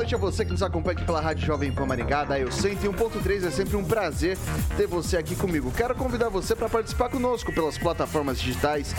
[0.00, 3.46] Noite a você que nos acompanha aqui pela Rádio Jovem Pan Maringá, da Eu 101.3.
[3.46, 4.38] É sempre um prazer
[4.74, 5.70] ter você aqui comigo.
[5.76, 8.94] Quero convidar você para participar conosco pelas plataformas digitais,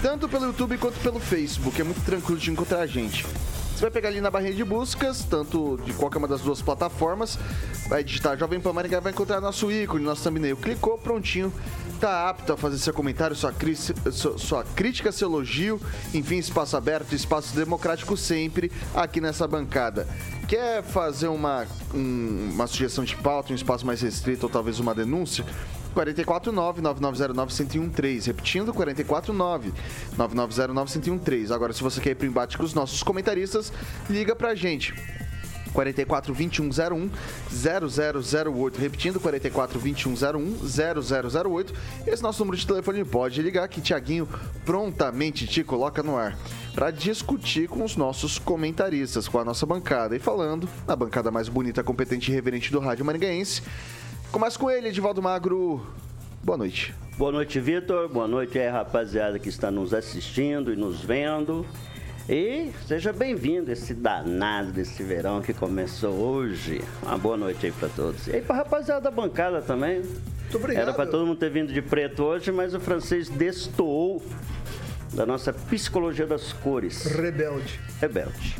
[0.00, 1.80] tanto pelo YouTube quanto pelo Facebook.
[1.80, 3.26] É muito tranquilo de encontrar a gente.
[3.26, 7.36] Você vai pegar ali na barrinha de buscas, tanto de qualquer uma das duas plataformas,
[7.88, 10.56] vai digitar Jovem Pan Maringá, vai encontrar nosso ícone, nosso thumbnail.
[10.56, 11.52] Clicou, prontinho
[11.96, 13.52] está apto a fazer seu comentário, sua,
[14.38, 15.80] sua crítica, seu elogio,
[16.14, 20.06] enfim, espaço aberto, espaço democrático sempre aqui nessa bancada.
[20.46, 24.94] Quer fazer uma, um, uma sugestão de pauta, um espaço mais restrito ou talvez uma
[24.94, 25.44] denúncia?
[25.96, 28.26] 449-9909-1013.
[28.26, 31.50] Repetindo, 449-9909-1013.
[31.50, 33.72] Agora, se você quer ir para o embate com os nossos comentaristas,
[34.08, 34.94] liga para a gente.
[35.76, 37.10] 44 2101
[37.52, 38.80] 0008.
[38.80, 40.56] Repetindo, 44 2101
[41.30, 41.74] 0008.
[42.06, 44.26] Esse nosso número de telefone pode ligar que Tiaguinho
[44.64, 46.36] prontamente te coloca no ar
[46.74, 50.16] para discutir com os nossos comentaristas, com a nossa bancada.
[50.16, 53.62] E falando na bancada mais bonita, competente e reverente do Rádio Maringaense.
[54.32, 55.86] Começa com ele, Edivaldo Magro.
[56.42, 56.94] Boa noite.
[57.18, 58.08] Boa noite, Vitor.
[58.08, 61.66] Boa noite aí, rapaziada que está nos assistindo e nos vendo.
[62.28, 66.82] E seja bem-vindo esse danado desse verão que começou hoje.
[67.00, 68.26] Uma boa noite aí para todos.
[68.26, 70.02] E aí pra rapaziada da bancada também.
[70.02, 70.82] Muito obrigado.
[70.82, 74.20] Era para todo mundo ter vindo de preto hoje, mas o francês destoou
[75.14, 77.04] da nossa psicologia das cores.
[77.04, 77.78] Rebelde.
[78.00, 78.56] Rebelde.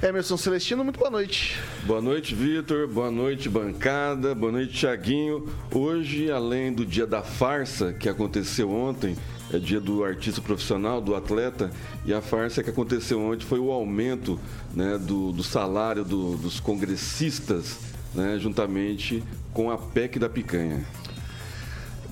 [0.00, 1.60] Emerson Celestino, muito boa noite.
[1.82, 2.86] Boa noite, Vitor.
[2.86, 4.32] Boa noite, bancada.
[4.32, 5.48] Boa noite, Tiaguinho.
[5.74, 9.16] Hoje, além do dia da farsa que aconteceu ontem,
[9.52, 11.70] é dia do artista profissional, do atleta,
[12.04, 14.38] e a farsa que aconteceu ontem foi o aumento
[14.74, 17.78] né, do, do salário do, dos congressistas,
[18.14, 19.22] né, juntamente
[19.52, 20.84] com a PEC da picanha.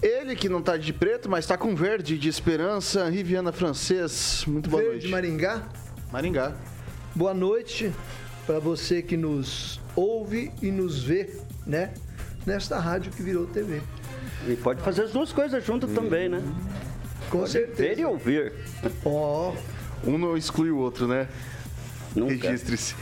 [0.00, 4.44] Ele que não está de preto, mas está com verde de esperança, Riviana Francês.
[4.47, 5.09] Muito boa verde noite.
[5.09, 5.62] Maringá.
[6.12, 6.55] Maringá.
[7.15, 7.93] Boa noite
[8.47, 11.93] para você que nos ouve e nos vê, né?
[12.47, 13.82] Nesta rádio que virou TV.
[14.47, 15.94] E pode fazer as duas coisas juntas hum.
[15.94, 16.43] também, né?
[17.30, 17.82] Com Pode certeza.
[17.82, 18.52] Ver e ouvir.
[19.04, 19.52] Ó.
[19.52, 20.10] Oh.
[20.10, 21.28] Um não exclui o outro, né?
[22.14, 22.94] Registre-se.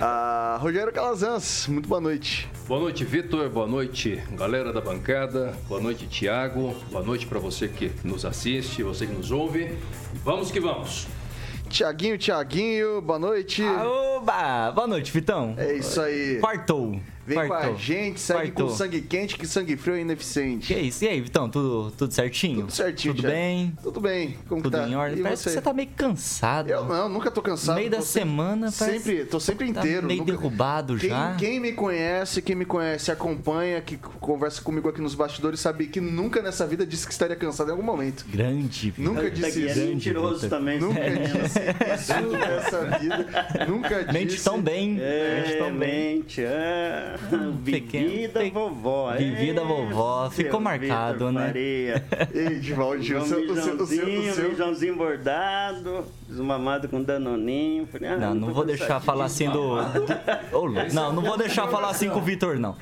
[0.00, 2.48] Ah, Rogério Calazans, muito boa noite.
[2.66, 3.48] Boa noite, Vitor.
[3.48, 5.54] Boa noite, galera da bancada.
[5.68, 6.74] Boa noite, Tiago.
[6.90, 9.76] Boa noite para você que nos assiste, você que nos ouve.
[10.24, 11.06] Vamos que vamos.
[11.68, 13.62] Tiaguinho, Tiaguinho, boa noite.
[13.62, 14.70] Aoba!
[14.72, 15.54] Boa noite, Vitão.
[15.58, 16.38] É isso aí.
[16.40, 17.00] Quartou.
[17.28, 17.58] Vem Quartou.
[17.70, 18.68] com a gente, segue Quartou.
[18.68, 20.72] com sangue quente, que sangue frio é ineficiente.
[20.72, 21.04] Que isso?
[21.04, 22.60] E aí, Vitão, tudo, tudo certinho?
[22.60, 23.76] Tudo certinho, Tudo bem?
[23.82, 24.38] Tudo bem.
[24.48, 24.88] Como tudo tá?
[24.88, 25.18] em ordem?
[25.18, 25.50] E parece você?
[25.50, 26.70] que você tá meio cansado.
[26.70, 27.74] Eu não, nunca tô cansado.
[27.74, 30.06] No meio da semana, sempre, sempre Tô sempre tá inteiro.
[30.06, 30.32] meio nunca...
[30.32, 31.34] derrubado quem, já.
[31.36, 36.00] Quem me conhece, quem me conhece, acompanha, que conversa comigo aqui nos bastidores, sabe que
[36.00, 38.24] nunca nessa vida disse que estaria cansado em algum momento.
[38.26, 38.94] Grande.
[38.96, 39.80] Nunca disse isso.
[39.80, 40.80] É mentiroso também.
[40.80, 41.60] Nunca disse
[41.94, 43.66] isso nessa vida.
[43.68, 44.12] Nunca disse.
[44.12, 44.96] Mente tão bem.
[44.98, 46.14] É, mente tão bem.
[46.18, 47.17] Mente, é.
[47.64, 48.50] Pequeno Vivida Pe...
[48.50, 49.12] vovó.
[49.12, 50.30] Vivida vovó.
[50.30, 51.46] Ficou marcado, né?
[51.46, 52.04] Faria.
[52.34, 57.86] Ei, Divaldinho, o seu, o seu, o seu, Mijãozinho bordado, desmamado com danoninho.
[57.86, 59.76] Falei, ah, não, não vou deixar falar assim do...
[60.92, 62.76] não, não vou deixar falar assim com o Vitor, não.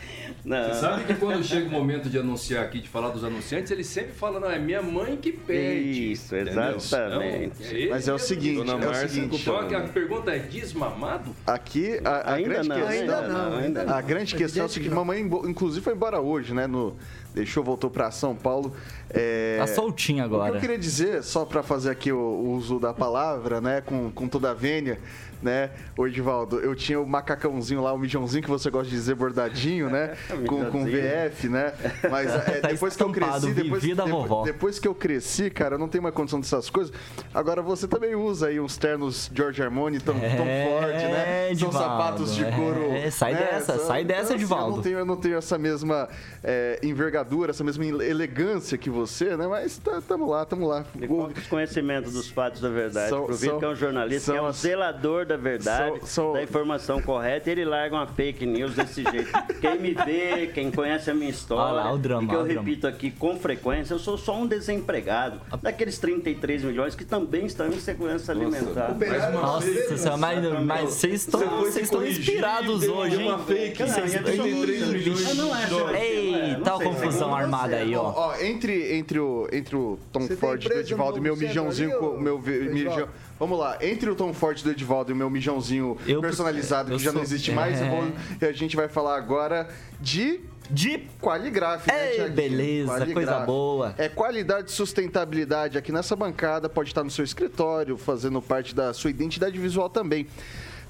[0.46, 0.62] Não.
[0.69, 3.82] Você sabe que quando chega o momento de anunciar aqui, de falar dos anunciantes, ele
[3.82, 6.12] sempre fala, não, é minha mãe que pede.
[6.12, 7.64] Isso, exatamente.
[7.64, 9.43] Então, Mas é o seguinte, Dona é o seguinte.
[9.43, 11.34] Só que a pergunta é desmamado?
[11.44, 13.00] Aqui, a, a grande não, questão...
[13.00, 13.94] Ainda não, ainda não.
[13.94, 16.96] A grande questão é o seguinte, mamãe, inclusive, foi embora hoje, né, no,
[17.37, 18.72] deixou, voltou para São Paulo.
[19.10, 19.58] É...
[19.58, 20.44] Tá soltinho agora.
[20.44, 23.82] O que eu queria dizer, só para fazer aqui o, o, uso da palavra, né,
[23.82, 24.99] com, com toda a vênia,
[25.43, 26.59] né, Edivaldo?
[26.61, 30.17] Eu tinha o macacãozinho lá, o mijãozinho que você gosta de dizer bordadinho, né?
[30.47, 31.73] com, com VF, né?
[32.11, 35.79] Mas é, Tá depois que eu cresci, depois, depois, depois que eu cresci, cara, eu
[35.79, 36.93] não tenho mais condição dessas coisas.
[37.35, 41.44] Agora você também usa aí uns ternos George Armani, Tom, Tom Ford, né?
[41.47, 42.93] São Edivaldo, sapatos de couro.
[42.93, 43.41] é, sai né?
[43.41, 44.77] dessa, São- sai dessa, assim, eu Edivaldo.
[44.77, 46.09] não tenho, eu não tenho essa mesma
[46.43, 49.47] é, envergadura, essa mesma elegância que você, né?
[49.47, 50.85] Mas tá, tamo lá, tamo lá.
[50.94, 53.09] E que é o conhecimento dos fatos da verdade.
[53.11, 56.06] São- Aproveita são- que é um jornalista, que é são um zelador da verdade, são-
[56.06, 59.31] são- da informação correta, e ele larga uma fake news desse jeito.
[59.61, 62.38] Quem me vê, quem conhece a minha história, Olha lá, o drama, e que eu
[62.38, 62.69] olha o drama.
[62.69, 67.67] repito aqui com frequência, eu sou só um desempregado, daqueles 33 milhões que também estão
[67.69, 68.94] em segurança alimentar.
[69.32, 73.28] Nossa, senhora, mas, mas vocês estão, vocês estão inspirados hoje, hein?
[73.28, 74.19] uma fake, Não, Vocês- é.
[74.19, 78.12] 33 milhões Ah, não é, Não sei, a confusão armada aí, ó.
[78.14, 82.19] Ó, entre, entre, o, entre o Tom Ford do Edivaldo e meu mijãozinho.
[82.20, 83.08] meu, mijão-
[83.38, 86.98] Vamos lá, entre o Tom Ford do Edivaldo e o meu mijãozinho Eu- personalizado, eu
[86.98, 87.90] que já não sou- existe mais, eu é.
[87.90, 89.68] vou- a gente vai falar agora
[90.00, 93.12] de De Qualigraf, né, Ei, beleza, Qualigraf.
[93.14, 93.94] coisa boa.
[93.96, 98.92] É qualidade e sustentabilidade aqui nessa bancada, pode estar no seu escritório, fazendo parte da
[98.92, 100.26] sua identidade visual também.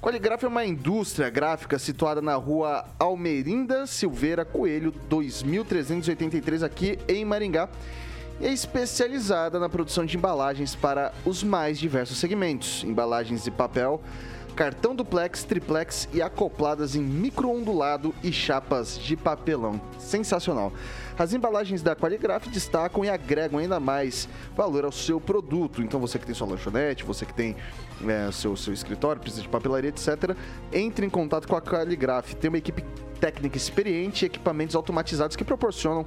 [0.01, 7.69] Qualigraf é uma indústria gráfica situada na rua Almerinda Silveira Coelho, 2383, aqui em Maringá.
[8.39, 14.01] E é especializada na produção de embalagens para os mais diversos segmentos: embalagens de papel,
[14.55, 19.81] cartão duplex, triplex e acopladas em microondulado e chapas de papelão.
[19.99, 20.71] Sensacional.
[21.19, 25.81] As embalagens da Qualigraf destacam e agregam ainda mais valor ao seu produto.
[25.81, 27.57] Então você que tem sua lanchonete, você que tem
[28.07, 30.37] é, seu, seu escritório, precisa de papelaria, etc.,
[30.71, 32.35] entre em contato com a Qualigraf.
[32.35, 32.85] Tem uma equipe
[33.19, 36.07] técnica experiente e equipamentos automatizados que proporcionam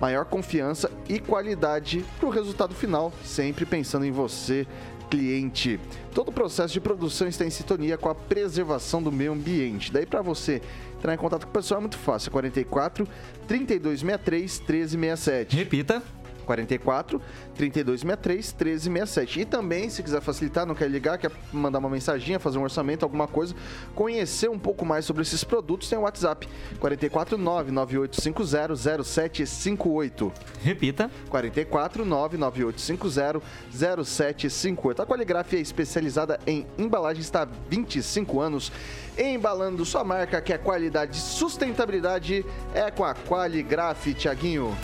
[0.00, 4.66] maior confiança e qualidade para o resultado final, sempre pensando em você,
[5.10, 5.78] cliente.
[6.14, 9.92] Todo o processo de produção está em sintonia com a preservação do meio ambiente.
[9.92, 10.60] Daí para você
[10.96, 13.06] entrar em contato com o pessoal é muito fácil, 44
[13.46, 15.56] 3263 1367.
[15.56, 16.02] Repita.
[16.46, 17.20] 44
[17.54, 19.40] 3263 1367.
[19.40, 23.02] E também, se quiser facilitar, não quer ligar, quer mandar uma mensaginha, fazer um orçamento,
[23.04, 23.54] alguma coisa,
[23.94, 26.48] conhecer um pouco mais sobre esses produtos, tem o WhatsApp
[26.78, 30.32] 44 99850 0758.
[30.62, 31.10] Repita.
[31.28, 33.42] 44 99850
[33.72, 35.02] 0758.
[35.02, 38.72] A Qualigraf é especializada em embalagens, está há 25 anos
[39.18, 44.76] embalando sua marca, que é qualidade e sustentabilidade, é com a Qualigraf, Tiaguinho.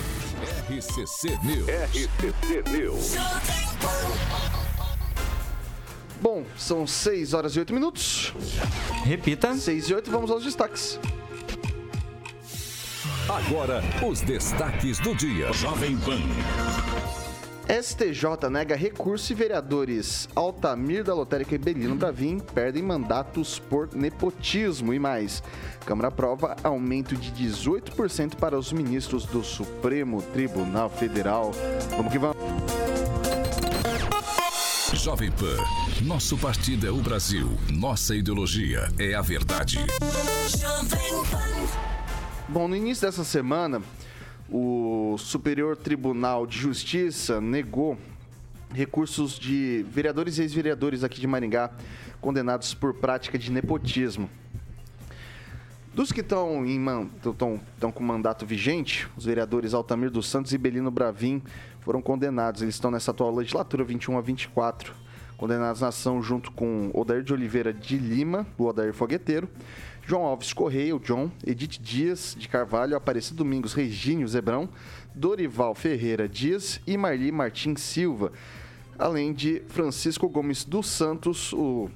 [0.68, 1.68] RCC News.
[1.68, 3.14] RCC News.
[6.20, 8.32] Bom, são 6 horas e 8 minutos.
[9.04, 9.54] Repita.
[9.54, 10.98] 6 e 8, vamos aos destaques.
[13.28, 15.52] Agora, os destaques do dia.
[15.52, 16.20] Jovem Pan.
[17.72, 24.92] STJ nega recurso e vereadores Altamir da Lotérica e Belino Bravin perdem mandatos por nepotismo
[24.92, 25.42] e mais.
[25.86, 31.52] Câmara aprova aumento de 18% para os ministros do Supremo Tribunal Federal.
[31.96, 32.36] Vamos que vamos.
[34.92, 35.56] Jovem Pan.
[36.02, 37.48] Nosso partido é o Brasil.
[37.72, 39.78] Nossa ideologia é a verdade.
[42.46, 43.80] Bom, no início dessa semana,
[44.50, 47.98] o Superior Tribunal de Justiça negou
[48.72, 51.70] recursos de vereadores e ex-vereadores aqui de Maringá
[52.20, 54.30] condenados por prática de nepotismo.
[55.94, 56.64] Dos que estão
[57.94, 61.42] com mandato vigente, os vereadores Altamir dos Santos e Belino Bravin
[61.80, 62.62] foram condenados.
[62.62, 64.94] Eles estão nessa atual legislatura 21 a 24,
[65.36, 69.46] condenados na ação junto com Odair de Oliveira de Lima, o Odair Fogueteiro,
[70.04, 74.68] João Alves Correia, o John, Edith Dias de Carvalho, Aparecido Domingos Regínio Zebrão,
[75.14, 78.32] Dorival Ferreira Dias e Marli Martins Silva,
[78.98, 81.88] além de Francisco Gomes dos Santos, o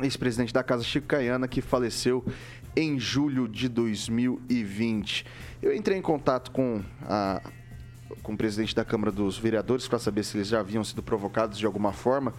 [0.00, 2.24] ex-presidente da Casa Chico Caiana, que faleceu
[2.76, 5.26] em julho de 2020.
[5.60, 7.42] Eu entrei em contato com, a,
[8.22, 11.58] com o presidente da Câmara dos Vereadores para saber se eles já haviam sido provocados
[11.58, 12.32] de alguma forma.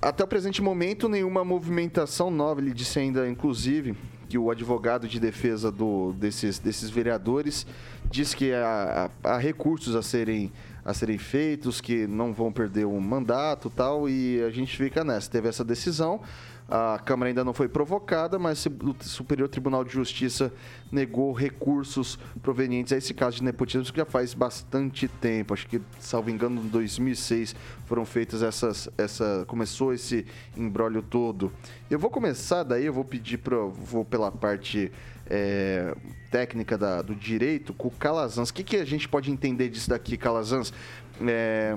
[0.00, 2.60] Até o presente momento, nenhuma movimentação nova.
[2.60, 3.94] Ele disse ainda, inclusive,
[4.28, 7.66] que o advogado de defesa do, desses, desses vereadores
[8.10, 10.52] diz que há, há- recursos a serem,
[10.84, 15.30] a serem feitos, que não vão perder o mandato tal, e a gente fica nessa.
[15.30, 16.20] Teve essa decisão.
[16.68, 20.52] A Câmara ainda não foi provocada, mas o Superior Tribunal de Justiça
[20.90, 25.54] negou recursos provenientes a esse caso de nepotismo que já faz bastante tempo.
[25.54, 27.54] Acho que, salvo engano, em 2006
[27.86, 31.52] foram feitas essas, essa começou esse embrólio todo.
[31.88, 34.90] Eu vou começar daí, eu vou pedir para vou pela parte
[35.30, 35.94] é,
[36.32, 38.48] técnica da- do direito com o Calazans.
[38.50, 40.72] O que, que a gente pode entender disso daqui, Calazans?
[41.20, 41.76] É,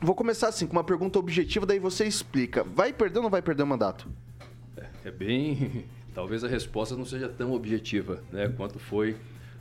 [0.00, 2.62] Vou começar assim, com uma pergunta objetiva, daí você explica.
[2.62, 4.08] Vai perder ou não vai perder o mandato?
[5.04, 5.84] É bem.
[6.14, 9.16] Talvez a resposta não seja tão objetiva né, quanto foi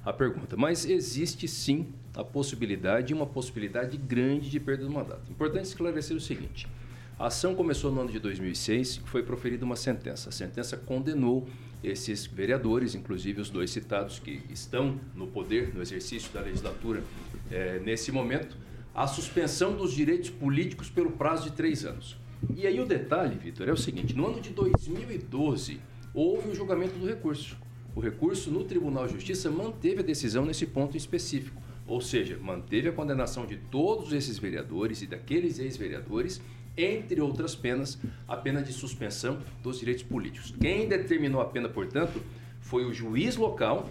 [0.05, 0.55] a pergunta.
[0.55, 5.31] Mas existe sim a possibilidade, uma possibilidade grande de perda do mandato.
[5.31, 6.67] Importante esclarecer o seguinte:
[7.17, 10.29] a ação começou no ano de 2006 e foi proferida uma sentença.
[10.29, 11.47] A sentença condenou
[11.83, 17.03] esses vereadores, inclusive os dois citados que estão no poder, no exercício da legislatura
[17.51, 18.55] é, nesse momento,
[18.93, 22.17] à suspensão dos direitos políticos pelo prazo de três anos.
[22.55, 25.79] E aí o detalhe, Vitor, é o seguinte: no ano de 2012
[26.13, 27.57] houve o julgamento do recurso.
[27.95, 32.89] O recurso no Tribunal de Justiça manteve a decisão nesse ponto específico, ou seja, manteve
[32.89, 36.41] a condenação de todos esses vereadores e daqueles ex-vereadores,
[36.75, 40.53] entre outras penas, a pena de suspensão dos direitos políticos.
[40.59, 42.19] Quem determinou a pena, portanto,
[42.61, 43.89] foi o juiz local,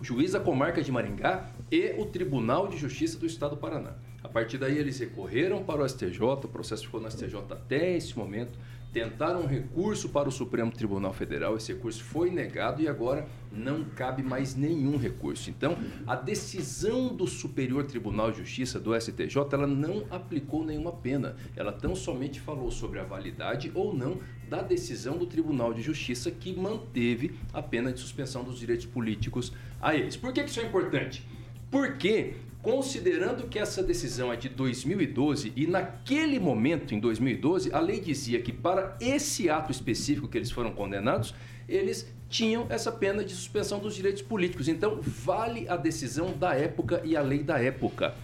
[0.00, 3.94] o juiz da comarca de Maringá e o Tribunal de Justiça do Estado do Paraná.
[4.32, 8.58] Partir daí, eles recorreram para o STJ, o processo ficou no STJ até esse momento
[8.92, 13.84] tentaram um recurso para o Supremo Tribunal Federal, esse recurso foi negado e agora não
[13.84, 15.48] cabe mais nenhum recurso.
[15.48, 21.36] Então, a decisão do Superior Tribunal de Justiça, do STJ, ela não aplicou nenhuma pena.
[21.56, 26.30] Ela tão somente falou sobre a validade ou não da decisão do Tribunal de Justiça
[26.30, 30.16] que manteve a pena de suspensão dos direitos políticos a eles.
[30.16, 31.26] Por que isso é importante?
[31.70, 37.98] Porque Considerando que essa decisão é de 2012 e naquele momento, em 2012, a lei
[37.98, 41.34] dizia que para esse ato específico que eles foram condenados,
[41.68, 44.68] eles tinham essa pena de suspensão dos direitos políticos.
[44.68, 48.14] Então, vale a decisão da época e a lei da época.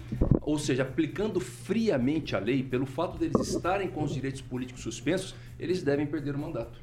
[0.40, 5.34] Ou seja, aplicando friamente a lei, pelo fato deles estarem com os direitos políticos suspensos,
[5.58, 6.80] eles devem perder o mandato.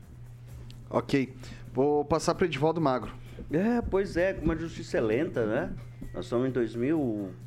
[0.90, 1.34] Ok.
[1.74, 3.14] Vou passar para Edivaldo Magro.
[3.52, 5.70] É, pois é, como a justiça é lenta, né?
[6.14, 7.00] Nós estamos em 2000,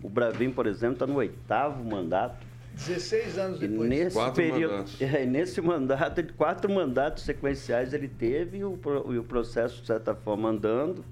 [0.02, 2.46] o Bravin, por exemplo, está no oitavo mandato.
[2.74, 3.86] 16 anos depois.
[3.86, 5.00] E nesse quatro período, mandatos.
[5.02, 8.78] É, nesse mandato, quatro mandatos sequenciais ele teve e o,
[9.10, 11.04] e o processo, de certa forma, andando.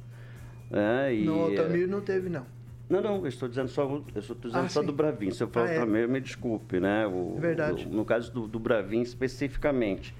[0.70, 1.14] né?
[1.14, 2.46] E, No é, Altamiro não teve, não.
[2.88, 4.86] Não, não, eu estou dizendo só, eu estou dizendo Ah, só sim.
[4.86, 5.30] do Bravin.
[5.32, 5.80] Se eu falar Ah, é.
[5.80, 7.04] também, me desculpe, né?
[7.06, 7.84] O, É verdade.
[7.84, 10.14] o- no caso do, do Bravin especificamente.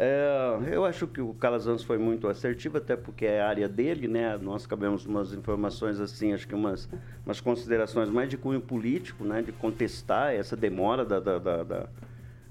[0.00, 4.06] É, eu acho que o Calazans foi muito assertivo, até porque é a área dele,
[4.06, 4.38] né?
[4.38, 6.88] Nós cabemos umas informações assim, acho que umas,
[7.26, 9.42] umas considerações mais de cunho político, né?
[9.42, 11.88] De contestar essa demora da, da, da, da-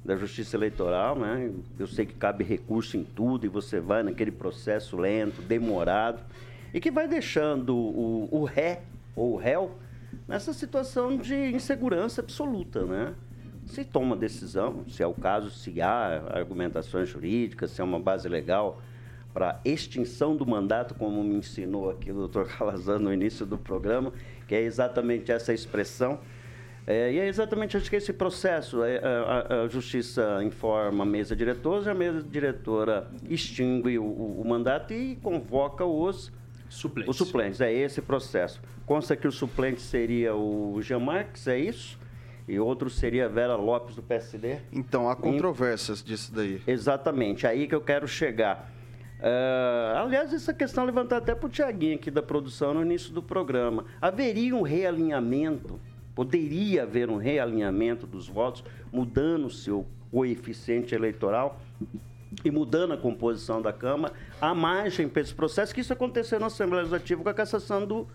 [0.04, 1.52] da justiça eleitoral, né?
[1.78, 6.22] Eu sei que cabe recurso em tudo e você vai naquele processo lento, demorado,
[6.74, 8.84] e que vai deixando o, o ré
[9.16, 9.72] ou o réu
[10.26, 13.14] nessa situação de insegurança absoluta, né?
[13.68, 18.28] Se toma decisão, se é o caso, se há argumentações jurídicas, se é uma base
[18.28, 18.82] legal
[19.34, 24.12] para extinção do mandato, como me ensinou aqui o doutor Calazan no início do programa,
[24.48, 26.20] que é exatamente essa expressão.
[26.90, 28.82] É, e é exatamente acho que esse processo.
[28.84, 34.48] é, a, a- Justiça informa a mesa diretora, a mesa diretora extingue o, o- o
[34.48, 36.32] mandato e convoca os
[36.70, 37.10] Suplentes.
[37.10, 38.62] os suplentes, é esse processo.
[38.86, 42.00] Consta que o suplente seria o Jean Marques, é isso?
[42.48, 44.60] E outro seria a Vera Lopes, do PSD?
[44.72, 46.62] Então, há controvérsias disso daí.
[46.66, 48.72] Exatamente, aí que eu quero chegar.
[49.20, 53.22] É, aliás, essa questão levantada até para o Tiaguinho aqui da produção no início do
[53.22, 53.86] programa.
[54.02, 55.80] Haveria um realinhamento,
[56.16, 58.64] poderia haver um realinhamento dos votos,
[58.94, 61.60] mudando o seu coeficiente eleitoral
[62.46, 66.48] e mudando a composição da Câmara, a margem para esse processo, que isso aconteceu na
[66.48, 68.08] Assembleia Legislativa com a cassação do,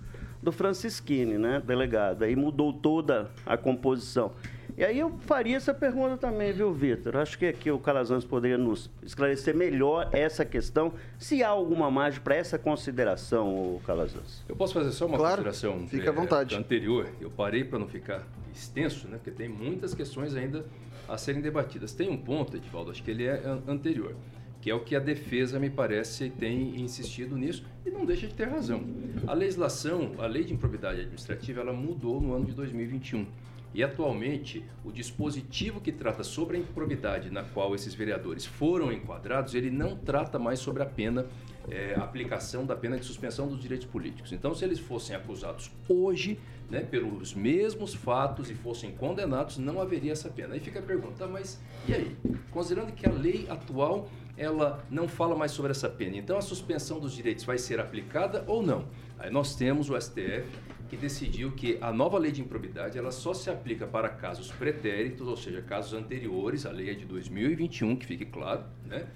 [0.43, 2.25] do Francisquini, né, delegado.
[2.25, 4.33] Aí mudou toda a composição.
[4.77, 7.17] E aí eu faria essa pergunta também, viu, Vitor?
[7.19, 12.23] Acho que aqui o Calazans poderia nos esclarecer melhor essa questão, se há alguma margem
[12.23, 14.43] para essa consideração, o Calazans.
[14.49, 16.57] Eu posso fazer só uma Claro, consideração fica à vontade.
[16.57, 17.07] anterior.
[17.21, 19.19] Eu parei para não ficar extenso, né?
[19.19, 20.65] Porque tem muitas questões ainda
[21.07, 21.93] a serem debatidas.
[21.93, 24.17] Tem um ponto, Edivaldo, acho que ele é an- anterior,
[24.63, 28.35] que é o que a defesa, me parece, tem insistido nisso e não deixa de
[28.35, 28.85] ter razão.
[29.27, 33.27] A legislação, a lei de improbidade administrativa, ela mudou no ano de 2021.
[33.75, 39.55] E atualmente, o dispositivo que trata sobre a improbidade na qual esses vereadores foram enquadrados,
[39.55, 41.27] ele não trata mais sobre a pena,
[41.69, 44.33] eh, aplicação da pena de suspensão dos direitos políticos.
[44.33, 46.39] Então, se eles fossem acusados hoje,
[46.71, 50.55] né, pelos mesmos fatos e fossem condenados, não haveria essa pena.
[50.55, 52.17] Aí fica a pergunta, tá, mas e aí?
[52.51, 56.99] Considerando que a lei atual ela não fala mais sobre essa pena, então a suspensão
[56.99, 58.87] dos direitos vai ser aplicada ou não?
[59.19, 60.47] Aí nós temos o STF
[60.89, 65.27] que decidiu que a nova lei de improbidade ela só se aplica para casos pretéritos,
[65.27, 69.07] ou seja, casos anteriores, a lei é de 2021, que fique claro, né?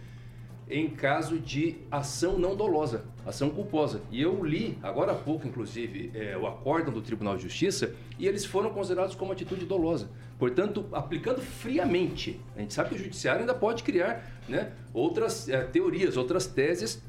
[0.68, 4.00] em caso de ação não dolosa, ação culposa.
[4.10, 8.26] E eu li, agora há pouco, inclusive, é, o acórdão do Tribunal de Justiça e
[8.26, 10.08] eles foram considerados como atitude dolosa.
[10.38, 15.62] Portanto, aplicando friamente, a gente sabe que o Judiciário ainda pode criar né, outras é,
[15.64, 17.02] teorias, outras teses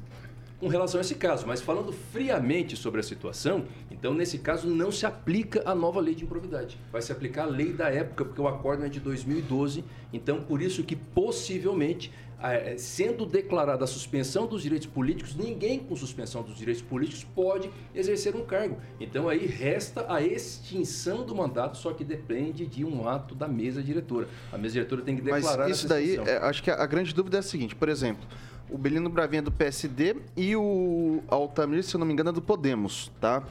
[0.60, 4.90] com relação a esse caso, mas falando friamente sobre a situação, então nesse caso não
[4.90, 6.78] se aplica a nova lei de improvidade.
[6.90, 10.60] Vai se aplicar a lei da época, porque o acórdão é de 2012, então por
[10.60, 16.56] isso que possivelmente é, sendo declarada a suspensão dos direitos políticos, ninguém com suspensão dos
[16.56, 18.78] direitos políticos pode exercer um cargo.
[19.00, 23.82] Então aí resta a extinção do mandato, só que depende de um ato da mesa
[23.82, 24.28] diretora.
[24.52, 27.12] A mesa diretora tem que declarar Mas isso daí, é, acho que a, a grande
[27.12, 28.24] dúvida é a seguinte, por exemplo,
[28.70, 32.32] o Belino Bravinha é do PSD e o Altamir, se eu não me engano, é
[32.32, 33.42] do Podemos, tá?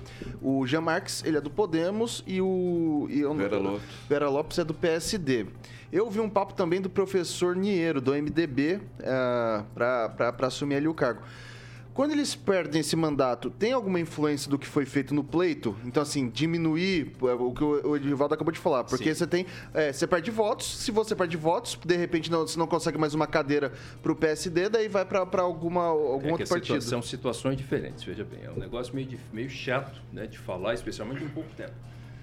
[0.42, 3.08] O Jean Marques, ele é do Podemos e o...
[3.10, 3.82] E eu, Vera Lopes.
[4.08, 5.48] Vera Lopes é do PSD.
[5.92, 10.94] Eu vi um papo também do professor Niero, do MDB, é, para assumir ali o
[10.94, 11.22] cargo.
[11.98, 15.76] Quando eles perdem esse mandato, tem alguma influência do que foi feito no pleito?
[15.84, 18.84] Então, assim, diminuir é, o que o Edivaldo acabou de falar.
[18.84, 19.18] Porque Sim.
[19.18, 19.48] você tem.
[19.74, 20.78] É, você perde votos.
[20.78, 23.74] Se você perde votos, de repente não, você não consegue mais uma cadeira
[24.04, 26.84] para o PSD, daí vai para alguma algum é outro partido.
[26.84, 28.42] São situações diferentes, veja bem.
[28.44, 31.74] É um negócio meio, meio chato né, de falar, especialmente em pouco tempo.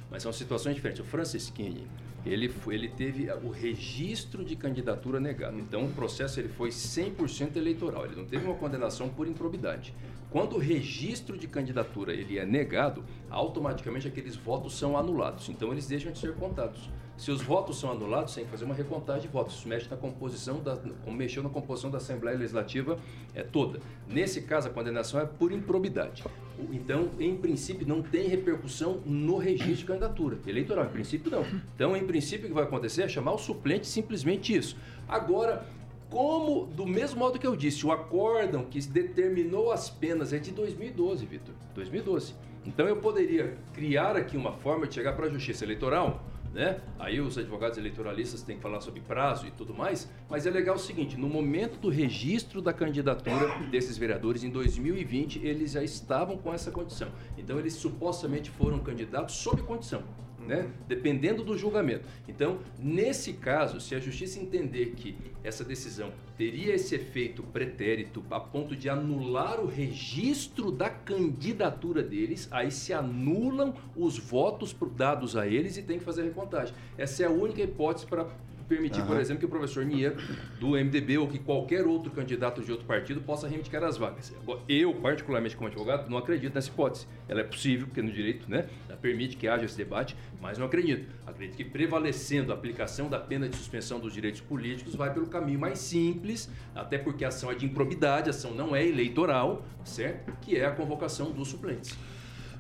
[0.09, 1.05] Mas são situações diferentes.
[1.05, 1.85] O Francisquini,
[2.25, 5.59] ele, ele teve o registro de candidatura negado.
[5.59, 8.07] Então, o processo ele foi 100% eleitoral.
[8.07, 9.95] Ele não teve uma condenação por improbidade.
[10.31, 15.49] Quando o registro de candidatura ele é negado, automaticamente aqueles votos são anulados.
[15.49, 16.89] Então, eles deixam de ser contados.
[17.17, 19.55] Se os votos são anulados, tem que fazer uma recontagem de votos.
[19.55, 22.99] Isso mexe na composição da, mexeu na composição da Assembleia Legislativa
[23.35, 23.79] é, toda.
[24.09, 26.25] Nesse caso, a condenação é por improbidade.
[26.73, 30.87] Então, em princípio, não tem repercussão no registro de candidatura eleitoral.
[30.87, 31.45] Em princípio, não.
[31.75, 34.77] Então, em princípio, o que vai acontecer é chamar o suplente simplesmente isso.
[35.09, 35.65] Agora,
[36.11, 40.51] como, do mesmo modo que eu disse, o acórdão que determinou as penas é de
[40.51, 41.55] 2012, Vitor.
[41.75, 42.35] 2012.
[42.67, 46.81] Então, eu poderia criar aqui uma forma de chegar para a Justiça Eleitoral né?
[46.99, 50.77] Aí os advogados eleitoralistas têm que falar sobre prazo e tudo mais, mas é legal
[50.77, 56.39] o seguinte, no momento do registro da candidatura desses vereadores em 2020, eles já estavam
[56.39, 57.09] com essa condição.
[57.37, 60.05] Então eles supostamente foram candidatos sob condição
[60.47, 60.69] né?
[60.87, 62.05] dependendo do julgamento.
[62.29, 68.41] Então, nesse caso, se a justiça entender que essa decisão teria esse efeito pretérito a
[68.41, 75.47] ponto de anular o registro da candidatura deles, aí se anulam os votos dados a
[75.47, 76.75] eles e tem que fazer a recontagem.
[76.97, 78.27] Essa é a única hipótese para
[78.69, 79.07] permitir, uhum.
[79.07, 80.17] por exemplo, que o professor Nier
[80.59, 84.33] do MDB ou que qualquer outro candidato de outro partido possa reivindicar as vagas.
[84.69, 87.07] Eu, particularmente como advogado, não acredito nessa hipótese.
[87.29, 88.67] Ela é possível, porque no direito né,
[89.01, 91.07] permite que haja esse debate, mas não acredito.
[91.27, 95.59] Acredito que prevalecendo a aplicação da pena de suspensão dos direitos políticos vai pelo caminho
[95.59, 100.33] mais simples, até porque a ação é de improbidade, a ação não é eleitoral, certo?
[100.41, 101.97] Que é a convocação dos suplentes.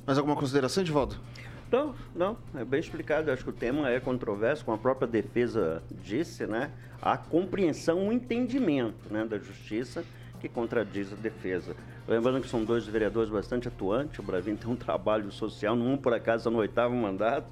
[0.06, 1.16] Mais alguma consideração, Edivaldo?
[1.74, 3.32] Não, não, é bem explicado.
[3.32, 6.70] Acho que o tema é controverso, como a própria defesa disse, né?
[7.02, 10.04] A compreensão, o entendimento né, da justiça
[10.40, 11.74] que contradiz a defesa.
[12.06, 16.14] Lembrando que são dois vereadores bastante atuantes, o Bravinho tem um trabalho social, um por
[16.14, 17.48] acaso no oitavo mandato,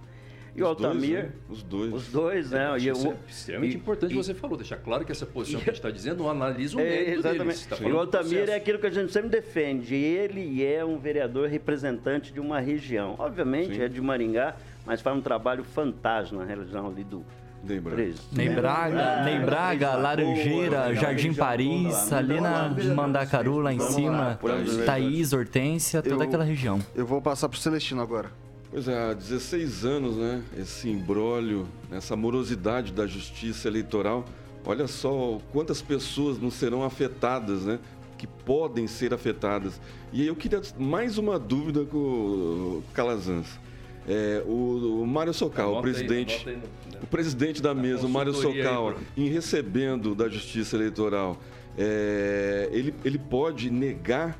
[0.54, 1.00] e o Altamir.
[1.00, 1.30] Dois, né?
[1.48, 1.92] Os dois.
[1.94, 2.74] Os dois, né?
[2.74, 5.60] É, e eu, é extremamente e, importante e, você falou, deixar claro que essa posição
[5.60, 7.44] e, que a gente está dizendo analisa o é, mérito exatamente.
[7.44, 7.66] deles.
[7.66, 9.94] Tá e o Altamir é aquilo que a gente sempre defende.
[9.94, 13.16] Ele é um vereador representante de uma região.
[13.18, 13.82] Obviamente Sim.
[13.82, 17.24] é de Maringá, mas faz um trabalho fantástico na região ali do,
[17.64, 18.14] nem Braga.
[18.32, 24.38] Nem Braga, Nem Braga Laranjeira, Jardim Paris, ali na Mandacaru, lá em cima,
[24.84, 26.80] Thaís, Hortência, toda aquela região.
[26.94, 28.30] Eu vou passar para o Celestino agora.
[28.72, 30.42] Pois é, há 16 anos, né?
[30.58, 34.24] Esse imbróglio, essa morosidade da justiça eleitoral.
[34.64, 37.78] Olha só quantas pessoas não serão afetadas, né?
[38.16, 39.78] Que podem ser afetadas.
[40.10, 43.60] E eu queria mais uma dúvida com o Calazans.
[44.08, 46.60] É, o, o Mário Socal, o presidente, aí, aí
[46.96, 51.38] no, o presidente da mesa, o Mário Socal, aí, em recebendo da Justiça Eleitoral,
[51.76, 54.38] é, ele, ele pode negar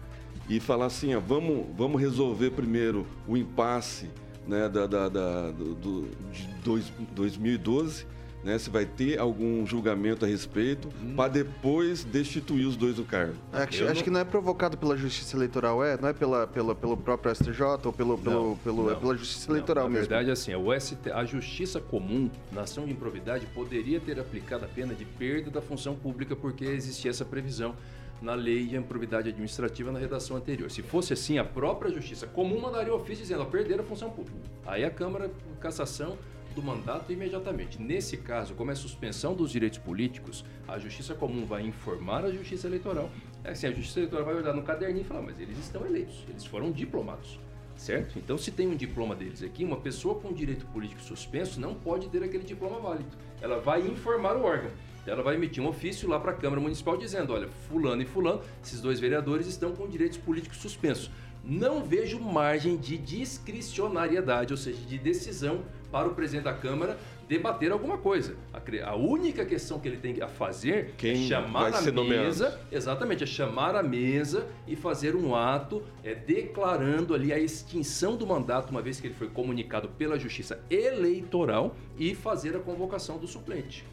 [0.49, 4.09] e falar assim, ó, vamos, vamos resolver primeiro o impasse
[4.47, 8.07] né, da, da, da do, do, de dois, 2012,
[8.43, 11.15] né, se vai ter algum julgamento a respeito, hum.
[11.15, 13.35] para depois destituir os dois do cargo.
[13.53, 14.03] Acho, acho não...
[14.03, 15.97] que não é provocado pela Justiça Eleitoral, é?
[15.97, 18.91] Não é pela, pela, pelo próprio STJ ou pelo, pelo, não, pelo, não.
[18.91, 20.11] É pela Justiça Eleitoral na mesmo?
[20.11, 24.65] Na verdade, assim, o ST, a Justiça Comum, na ação de improvidade, poderia ter aplicado
[24.65, 27.77] a pena de perda da função pública porque existia essa previsão
[28.23, 30.71] na lei de improbidade administrativa na redação anterior.
[30.71, 34.39] Se fosse assim, a própria Justiça Comum mandaria ofício dizendo, ó, perder a função pública.
[34.65, 35.31] Aí a Câmara,
[35.61, 36.17] cassação,
[36.55, 37.81] do mandato imediatamente.
[37.81, 42.67] Nesse caso, como é suspensão dos direitos políticos, a Justiça Comum vai informar a Justiça
[42.67, 43.11] Eleitoral.
[43.43, 46.25] É assim, a Justiça Eleitoral vai olhar no caderninho e falar, mas eles estão eleitos,
[46.29, 47.41] eles foram diplomados.
[47.75, 48.19] Certo?
[48.19, 52.09] Então, se tem um diploma deles aqui, uma pessoa com direito político suspenso não pode
[52.09, 53.11] ter aquele diploma válido.
[53.41, 54.71] Ela vai informar o órgão.
[55.07, 58.41] Ela vai emitir um ofício lá para a Câmara Municipal dizendo: olha, Fulano e Fulano,
[58.63, 61.11] esses dois vereadores estão com direitos políticos suspensos.
[61.45, 66.97] Não vejo margem de discricionariedade, ou seja, de decisão para o presidente da Câmara
[67.29, 68.37] debater alguma coisa.
[68.85, 72.59] A, única questão que ele tem a fazer Quem é chamar a mesa, nomeado.
[72.71, 78.27] exatamente, é chamar a mesa e fazer um ato é, declarando ali a extinção do
[78.27, 83.27] mandato, uma vez que ele foi comunicado pela Justiça Eleitoral, e fazer a convocação do
[83.27, 83.85] suplente.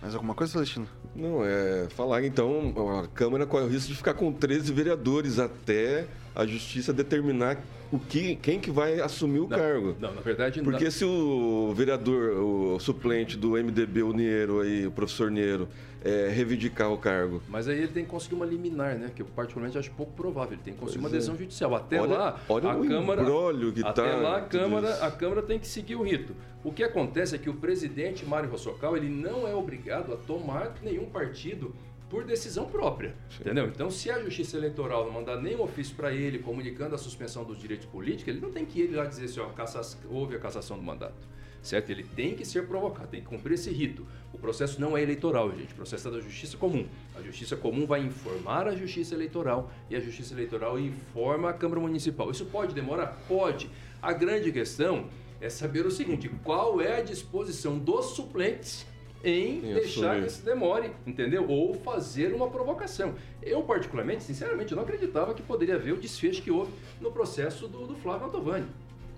[0.00, 0.86] Mais alguma coisa, Celestino?
[1.14, 6.06] Não, é falar então, a Câmara corre o risco de ficar com 13 vereadores até
[6.34, 7.58] a Justiça determinar
[7.92, 9.96] o que, quem que vai assumir o Não, cargo.
[10.00, 10.90] Não, na verdade, Porque não.
[10.90, 15.68] se o vereador, o suplente do MDB, o Niero aí, o professor Niero,
[16.02, 17.42] é, reivindicar o cargo.
[17.48, 19.10] Mas aí ele tem que conseguir uma liminar, né?
[19.14, 20.54] Que eu particularmente acho pouco provável.
[20.54, 21.18] Ele tem que conseguir Pois uma é.
[21.18, 21.74] decisão judicial.
[21.74, 23.24] Até Olha- lá, olha a o Câmara.
[23.24, 26.34] que até tá lá, a Câmara, a Câmara tem que seguir o rito.
[26.64, 30.74] O que acontece é que o presidente Mário Rossocal ele não é obrigado a tomar
[30.82, 31.74] nenhum partido
[32.08, 33.66] por decisão própria, entendeu?
[33.66, 37.56] Então, se a Justiça Eleitoral não mandar nenhum ofício para ele comunicando a suspensão dos
[37.58, 40.76] direitos políticos, ele não tem que ir lá dizer assim, ó, caça- houve a cassação
[40.76, 41.14] do mandato,
[41.62, 41.90] certo?
[41.90, 44.06] Ele tem que ser provocado, tem que cumprir esse rito.
[44.32, 46.86] O processo não é eleitoral, gente, o processo é da Justiça Comum.
[47.16, 51.80] A Justiça Comum vai informar a Justiça Eleitoral e a Justiça Eleitoral informa a Câmara
[51.80, 52.30] Municipal.
[52.30, 53.18] Isso pode demorar?
[53.28, 53.68] Pode.
[54.00, 55.08] A grande questão
[55.40, 58.86] é saber o seguinte, qual é a disposição dos suplentes
[59.22, 60.20] em Em deixar assumir.
[60.22, 61.46] que isso demore, entendeu?
[61.48, 63.14] Ou fazer uma provocação.
[63.42, 67.86] Eu, particularmente, sinceramente, não acreditava que poderia haver o desfecho que houve no processo do,
[67.86, 68.66] do Flávio Mantovani.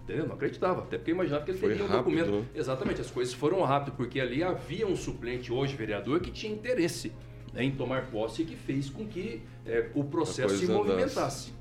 [0.03, 0.27] Entendeu?
[0.27, 0.83] Não acreditava.
[0.83, 2.47] Até porque eu imaginava que ele Foi teria um documento.
[2.55, 7.13] Exatamente, as coisas foram rápido, porque ali havia um suplente hoje, vereador, que tinha interesse
[7.53, 10.79] né, em tomar posse e que fez com que eh, o processo se andasse.
[10.79, 11.53] movimentasse.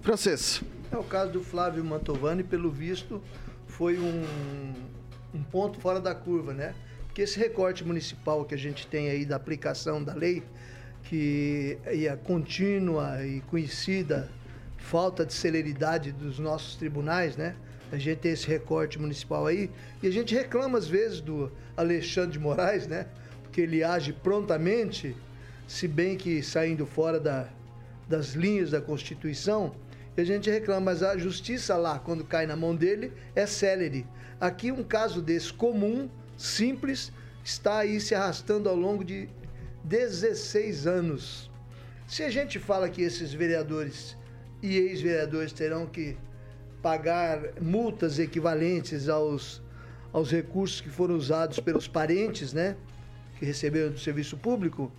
[0.00, 0.62] Francês.
[0.90, 3.20] É o caso do Flávio Mantovani, pelo visto,
[3.66, 4.22] foi um,
[5.34, 6.74] um ponto fora da curva, né?
[7.06, 10.42] Porque esse recorte municipal que a gente tem aí da aplicação da lei,
[11.04, 14.30] que é contínua e conhecida
[14.90, 17.56] falta de celeridade dos nossos tribunais, né?
[17.90, 19.68] A gente tem esse recorte municipal aí
[20.00, 23.06] e a gente reclama às vezes do Alexandre de Moraes, né?
[23.42, 25.16] Porque ele age prontamente,
[25.66, 27.48] se bem que saindo fora da,
[28.08, 29.74] das linhas da Constituição,
[30.16, 34.06] e a gente reclama, mas a justiça lá, quando cai na mão dele, é célere.
[34.40, 37.12] Aqui um caso desse comum, simples,
[37.44, 39.28] está aí se arrastando ao longo de
[39.84, 41.50] 16 anos.
[42.06, 44.16] Se a gente fala que esses vereadores
[44.62, 46.16] e ex-vereadores terão que
[46.82, 49.62] pagar multas equivalentes aos,
[50.12, 52.76] aos recursos que foram usados pelos parentes, né?
[53.38, 54.90] Que receberam do serviço público,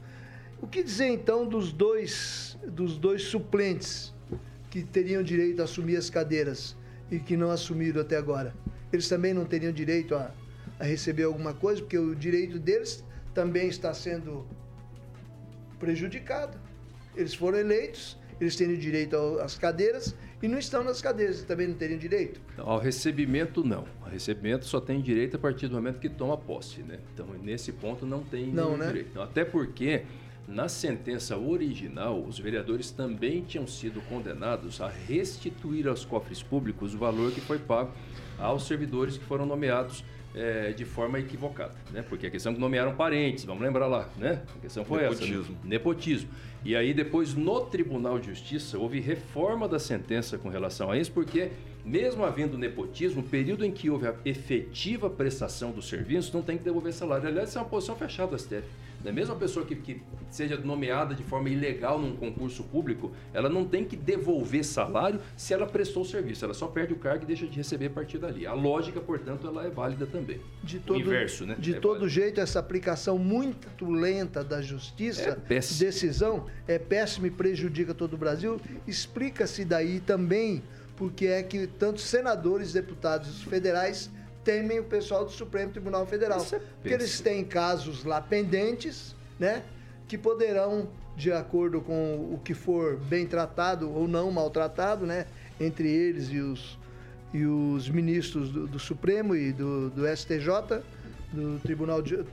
[0.61, 4.13] o que dizer então dos dois, dos dois suplentes
[4.69, 6.75] que teriam direito a assumir as cadeiras
[7.11, 8.53] e que não assumiram até agora?
[8.91, 10.31] Eles também não teriam direito a,
[10.79, 14.47] a receber alguma coisa, porque o direito deles também está sendo
[15.79, 16.57] prejudicado.
[17.15, 21.75] Eles foram eleitos, eles têm direito às cadeiras e não estão nas cadeiras, também não
[21.75, 22.39] teriam direito.
[22.53, 23.85] Então, ao recebimento, não.
[24.03, 26.99] Ao recebimento só tem direito a partir do momento que toma posse, né?
[27.13, 28.87] Então, nesse ponto, não tem Não, né?
[28.87, 29.19] direito.
[29.19, 30.03] Até porque,
[30.47, 36.97] na sentença original, os vereadores também tinham sido condenados a restituir aos cofres públicos o
[36.97, 37.91] valor que foi pago
[38.37, 40.03] aos servidores que foram nomeados
[40.37, 42.05] eh, de forma equivocada, né?
[42.07, 44.43] Porque a questão é que nomearam parentes, vamos lembrar lá, né?
[44.55, 45.25] A questão foi essa.
[45.25, 45.53] Nepotismo.
[45.55, 45.59] né?
[45.63, 46.29] Nepotismo.
[46.63, 51.11] E aí depois no Tribunal de Justiça houve reforma da sentença com relação a isso,
[51.11, 51.49] porque
[51.83, 56.55] mesmo havendo nepotismo, o período em que houve a efetiva prestação do serviço não tem
[56.55, 57.27] que devolver salário.
[57.27, 58.67] Aliás, isso é uma posição fechada do STF.
[59.03, 63.65] Da mesma pessoa que, que seja nomeada de forma ilegal num concurso público, ela não
[63.65, 66.43] tem que devolver salário se ela prestou o serviço.
[66.43, 68.45] Ela só perde o cargo e deixa de receber a partir dali.
[68.45, 70.41] A lógica, portanto, ela é válida também.
[70.63, 71.55] De o todo, inverso, né?
[71.57, 72.09] De É todo válido.
[72.09, 78.17] jeito, essa aplicação muito lenta da justiça, É decisão, é péssima e prejudica todo o
[78.17, 78.59] Brasil.
[78.87, 80.63] Explica-se daí também
[80.95, 84.09] porque é que tantos senadores, deputados federais
[84.47, 86.39] temem o pessoal do Supremo Tribunal Federal.
[86.39, 89.61] É porque eles têm casos lá pendentes, né?
[90.07, 95.25] Que poderão, de acordo com o que for bem tratado ou não maltratado, né?
[95.59, 96.79] Entre eles e os,
[97.33, 100.81] e os ministros do, do Supremo e do, do STJ,
[101.33, 102.23] do Tribunal, de-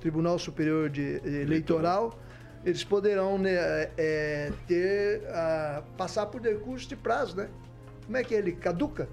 [0.00, 2.18] Tribunal Superior de Eleitoral,
[2.64, 7.50] eles poderão né, é, ter, ah, passar por decurso de prazo, né?
[8.06, 9.06] Como é que ele caduca?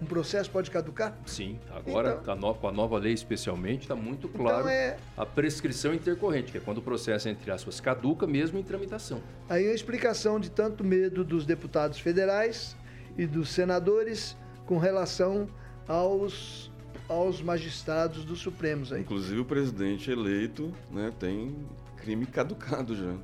[0.00, 1.16] Um processo pode caducar?
[1.24, 5.24] Sim, agora Então- a no- com a nova lei especialmente está muito claro é- a
[5.24, 9.22] prescrição intercorrente, que é quando o processo, entre aspas, caduca mesmo em tramitação.
[9.48, 12.76] Aí a explicação de tanto medo dos deputados federais
[13.16, 15.48] e dos senadores com relação
[15.88, 16.70] aos,
[17.08, 19.00] aos magistrados dos Supremos aí.
[19.00, 21.56] Inclusive o presidente eleito né, tem
[21.96, 23.14] crime caducado já.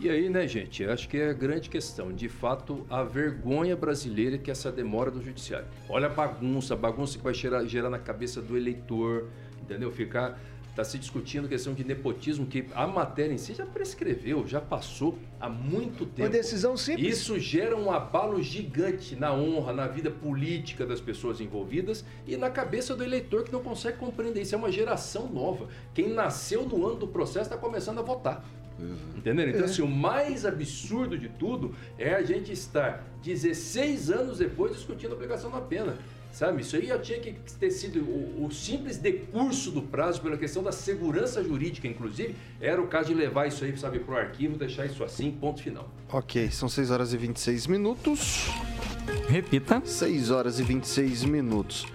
[0.00, 4.38] E aí, né, gente, acho que é a grande questão, de fato, a vergonha brasileira
[4.38, 5.66] que é essa demora do judiciário.
[5.88, 9.28] Olha a bagunça, a bagunça que vai gerar, gerar na cabeça do eleitor,
[9.60, 9.90] entendeu?
[9.90, 10.38] Ficar
[10.78, 15.18] tá se discutindo questão de nepotismo que a matéria em si já prescreveu, já passou
[15.40, 16.22] há muito tempo.
[16.22, 17.18] Uma decisão simples.
[17.18, 22.48] Isso gera um abalo gigante na honra, na vida política das pessoas envolvidas e na
[22.48, 24.54] cabeça do eleitor que não consegue compreender isso.
[24.54, 25.66] É uma geração nova.
[25.92, 28.44] Quem nasceu no ano do processo está começando a votar.
[29.16, 29.50] Entenderam?
[29.50, 29.64] Então, É.
[29.64, 35.14] assim, o mais absurdo de tudo é a gente estar 16 anos depois discutindo a
[35.14, 35.96] aplicação da pena.
[36.30, 36.60] Sabe?
[36.60, 40.62] Isso aí já tinha que ter sido o, o simples decurso do prazo pela questão
[40.62, 44.56] da segurança jurídica, inclusive, era o caso de levar isso aí, sabe, para o arquivo,
[44.56, 45.88] deixar isso assim, ponto final.
[46.12, 48.46] Ok, são 6 horas e 26 minutos.
[49.28, 49.82] Repita.
[49.84, 51.86] 6 horas e 26 minutos.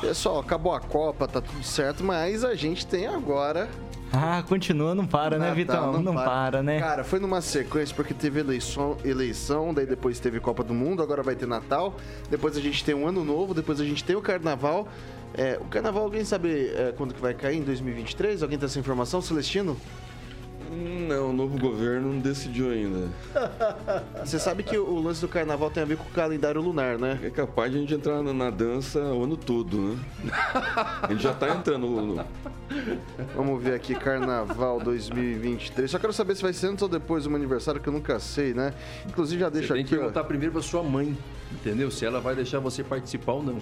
[0.00, 3.68] Pessoal, acabou a Copa, tá tudo certo, mas a gente tem agora.
[4.12, 6.02] Ah, continua, não para, né, Natal, Vitão?
[6.02, 6.62] Não, para.
[6.62, 6.78] né?
[6.78, 11.22] Cara, foi numa sequência porque teve eleição, eleição, daí depois teve Copa do Mundo, agora
[11.22, 11.96] vai ter Natal,
[12.30, 14.88] depois a gente tem um Ano Novo, depois a gente tem o Carnaval.
[15.34, 17.58] É, o Carnaval, alguém sabe é, quando que vai cair?
[17.58, 18.42] Em 2023?
[18.42, 19.76] Alguém tem essa informação, Celestino?
[20.70, 23.08] Não, o novo governo não decidiu ainda.
[24.24, 27.18] Você sabe que o lance do Carnaval tem a ver com o calendário lunar, né?
[27.22, 29.98] É capaz de a gente entrar na, dança o ano todo, né?
[31.02, 32.24] A gente já tá entrando no,
[33.34, 35.90] Vamos ver aqui, Carnaval 2023.
[35.90, 38.18] Só quero saber se vai ser antes ou depois do meu aniversário, que eu nunca
[38.18, 38.74] sei, né?
[39.06, 39.98] Inclusive já deixa tem que aqui, ó.
[40.06, 41.16] perguntar primeiro para sua mãe,
[41.52, 41.90] entendeu?
[41.90, 43.58] Se ela vai deixar você participar ou não.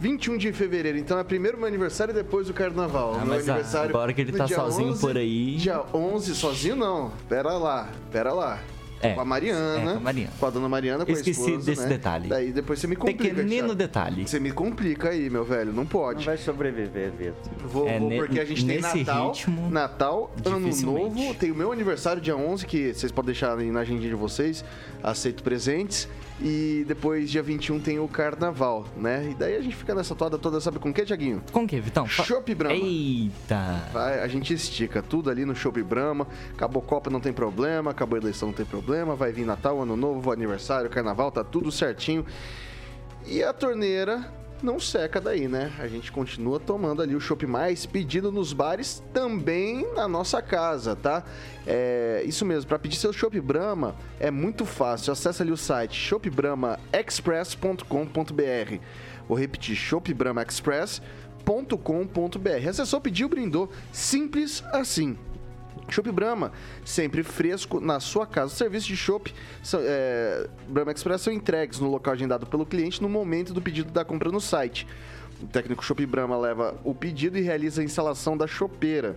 [0.00, 3.14] 21 de fevereiro, então é primeiro meu aniversário e depois do carnaval.
[3.14, 7.12] Ah, meu mas aniversário agora que ele tá sozinho por aí- Dia 11, sozinho não.
[7.28, 8.58] Pera lá, pera lá.
[9.00, 9.78] É, Com a Mariana.
[9.78, 10.32] é, com a Mariana.
[10.40, 11.88] Com a dona Mariana, com Esqueci a esposa, desse né?
[11.88, 12.28] detalhe.
[12.28, 13.74] Daí depois você me complica, Pequenino Thiago.
[13.76, 14.26] detalhe.
[14.26, 16.26] Você me complica aí, meu velho, não Não pode.
[16.26, 17.34] vai sobreviver, Vitor.
[17.68, 20.68] Vou, É, vou porque a gente tem Natal, ritmo, Natal, Ano.
[20.82, 24.16] Novo, tem o meu aniversário dia 11, que vocês podem deixar aí na agendinha de
[24.16, 24.64] vocês,
[25.00, 26.08] aceito presentes.
[26.40, 29.30] E depois, dia 21, tem o Carnaval, né?
[29.30, 31.42] E daí a gente fica nessa toada toda, sabe com o que, Tiaguinho?
[31.50, 32.06] Com o que, Vitão?
[32.06, 32.76] Chopp Brahma.
[32.76, 33.88] Eita.
[33.92, 36.28] Vai, a gente estica tudo ali no Chopp Brahma.
[36.52, 37.90] Acabou Copa, não tem problema.
[37.90, 39.16] Acabou a eleição, não tem problema.
[39.16, 42.24] Vai vir Natal, Ano Novo, aniversário, Carnaval, tá tudo certinho.
[43.26, 45.70] E a torneira não seca daí, né?
[45.78, 50.96] A gente continua tomando ali o Chopp Mais pedido nos bares, também na nossa casa,
[50.96, 51.22] tá?
[51.66, 55.12] É isso mesmo, para pedir seu Chopp Brahma é muito fácil.
[55.12, 58.78] Acesse ali o site shopbrahmaexpress.com.br.
[59.28, 62.68] Vou repetir, shopbrahmaexpress.com.br.
[62.68, 63.70] Acessou, pediu, brindou.
[63.92, 65.16] Simples assim.
[65.92, 66.52] Chopp Brahma,
[66.84, 68.52] sempre fresco na sua casa.
[68.52, 69.32] Os serviços de chopp
[69.74, 74.04] é, Brahma Express são entregues no local agendado pelo cliente no momento do pedido da
[74.04, 74.86] compra no site.
[75.42, 79.16] O técnico Chopp Brahma leva o pedido e realiza a instalação da chopeira.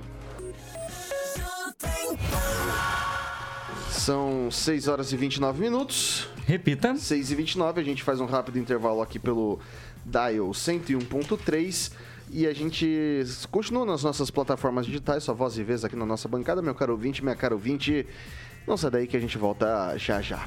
[3.91, 6.29] São 6 horas e 29 minutos.
[6.47, 6.95] Repita.
[6.95, 9.59] 6 e 29 a gente faz um rápido intervalo aqui pelo
[10.05, 11.93] Dial 101.3
[12.31, 16.29] e a gente continua nas nossas plataformas digitais, sua voz e vez aqui na nossa
[16.29, 18.07] bancada, meu caro ouvinte, minha caro ouvinte.
[18.67, 20.47] Não sai daí que a gente volta já já.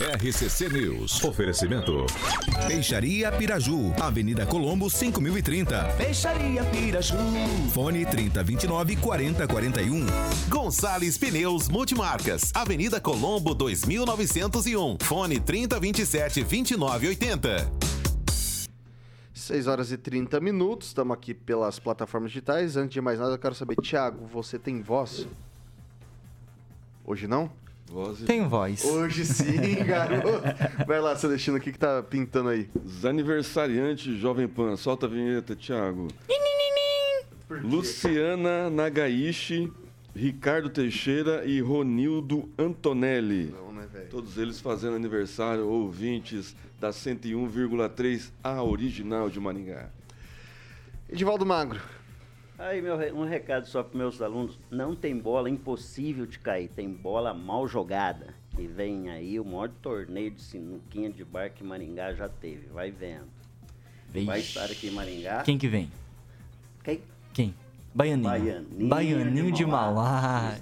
[0.00, 1.22] RCC News.
[1.22, 2.04] Oferecimento.
[2.66, 5.84] Peixaria Piraju, Avenida Colombo, 5030.
[5.96, 7.16] Peixaria Piraju.
[7.72, 10.06] Fone 3029 4041.
[10.48, 14.96] Gonçalves Pneus Multimarcas, Avenida Colombo, 2901.
[15.00, 17.72] Fone 3027 2980.
[19.32, 22.76] 6 horas e 30 minutos, estamos aqui pelas plataformas digitais.
[22.76, 25.28] Antes de mais nada, eu quero saber, Thiago, você tem voz?
[27.04, 27.48] Hoje não?
[27.86, 28.84] Voz e- Tem voz.
[28.84, 30.42] Hoje sim, garoto.
[30.86, 32.68] Vai lá, Celestino, o que, que tá pintando aí?
[32.84, 36.08] Os aniversariantes Jovem Pan, solta a vinheta, Thiago.
[37.62, 39.70] Luciana Nagaishi,
[40.14, 43.54] Ricardo Teixeira e Ronildo Antonelli.
[43.54, 44.08] Não, né, velho?
[44.08, 49.88] Todos eles fazendo aniversário, ouvintes da 101,3, a original de Maringá.
[51.08, 51.80] Edivaldo Magro.
[52.58, 56.88] Aí, meu, um recado só para meus alunos: não tem bola impossível de cair, tem
[56.88, 58.34] bola mal jogada.
[58.56, 62.68] E vem aí o maior torneio de sinuquinha de bar que Maringá já teve.
[62.68, 63.26] Vai vendo.
[64.24, 64.48] Vai Vixe.
[64.48, 65.42] estar aqui em Maringá.
[65.42, 65.90] Quem que vem?
[66.84, 67.02] Quem?
[67.32, 67.54] Quem?
[67.94, 68.28] Baianinho.
[68.28, 69.92] Baianinho Baianinho de de Mauá.
[69.92, 70.52] Mauá.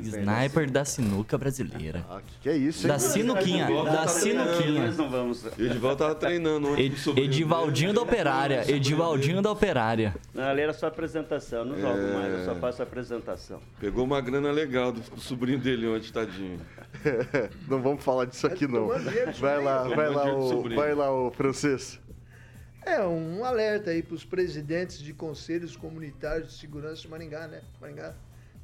[0.00, 2.04] Sniper Sniper da sinuca brasileira.
[2.08, 2.88] Ah, que, que é isso, hein?
[2.92, 3.66] Da sinuquinha.
[3.84, 4.92] Da tá sinuquinha.
[4.92, 5.44] Não vamos.
[5.58, 6.82] Edivaldo tava treinando ontem.
[6.88, 8.70] o Ed- Edivaldinho da Operária.
[8.70, 10.14] Edivaldinho da Operária.
[10.32, 13.58] Não, ali era só apresentação, não jogo mais, eu só faço apresentação.
[13.80, 16.60] Pegou uma grana legal do, do sobrinho dele ontem, tadinho.
[17.68, 18.88] Não vamos falar disso aqui, não.
[18.96, 19.96] de Vai lá, sobrinho.
[19.96, 22.00] vai lá, de o, vai lá, o francês.
[22.86, 27.60] É um alerta aí para os presidentes de conselhos comunitários de segurança de Maringá, né?
[27.80, 28.14] Maringá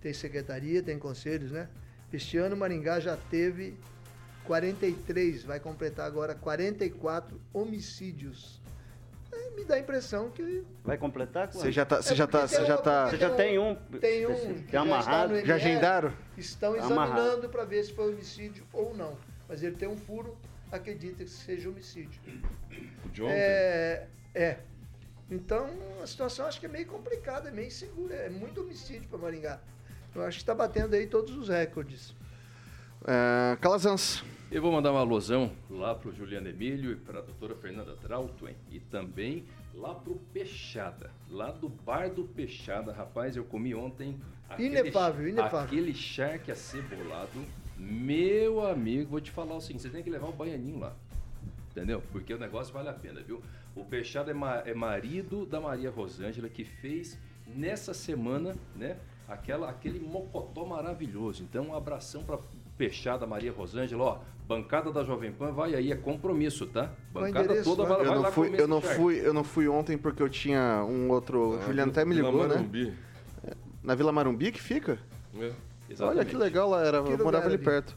[0.00, 1.68] tem secretaria, tem conselhos, né?
[2.12, 3.76] Este ano Maringá já teve
[4.44, 8.62] 43, vai completar agora 44 homicídios.
[9.32, 11.60] É, me dá a impressão que Vai completar quanto?
[11.60, 13.10] Você já tá, você já tá, você já tá...
[13.10, 13.74] Você já tem um.
[14.00, 15.34] tem um já amarrado?
[15.34, 16.12] Já ML, agendaram?
[16.38, 17.18] Estão Amarrado.
[17.20, 19.16] examinando para ver se foi homicídio ou não.
[19.48, 20.36] Mas ele tem um furo,
[20.72, 22.20] acredita que seja homicídio.
[23.04, 23.28] O John.
[23.28, 24.58] É, é.
[25.30, 25.68] Então,
[26.02, 28.14] a situação acho que é meio complicada, é meio insegura.
[28.14, 29.60] É muito homicídio para Maringá.
[30.14, 32.14] Eu acho que está batendo aí todos os recordes.
[33.06, 34.22] É, Calazans.
[34.50, 38.54] Eu vou mandar uma alusão lá pro Juliano Emílio e para a doutora Fernanda Trautwen
[38.70, 42.92] e também lá pro Peixada, lá do bar do Peixada.
[42.92, 44.20] Rapaz, eu comi ontem
[44.58, 45.60] Inefável, inefável.
[45.60, 47.42] aquele charque acebolado.
[47.84, 50.92] Meu amigo, vou te falar o seguinte, você tem que levar o baianinho lá.
[51.70, 52.02] Entendeu?
[52.12, 53.42] Porque o negócio vale a pena, viu?
[53.74, 58.98] O Peixada é, ma- é marido da Maria Rosângela que fez nessa semana, né?
[59.26, 61.42] Aquela, aquele mocotó maravilhoso.
[61.42, 62.38] Então, um abração pra
[62.78, 64.18] Peixada Maria Rosângela, ó.
[64.46, 66.92] Bancada da Jovem Pan, vai aí, é compromisso, tá?
[67.12, 68.96] Bancada toda vai, Eu vai não, lá fui, eu, não charque.
[68.96, 71.56] fui, eu não fui ontem porque eu tinha um outro.
[71.58, 72.54] o Juliano até me Vila ligou, né?
[72.56, 72.92] Marumbi.
[73.82, 74.98] Na Vila Marumbi que fica?
[75.40, 75.52] É.
[75.92, 76.18] Exatamente.
[76.18, 77.64] Olha que legal lá, era, Que eu morava ali ali?
[77.64, 77.96] perto.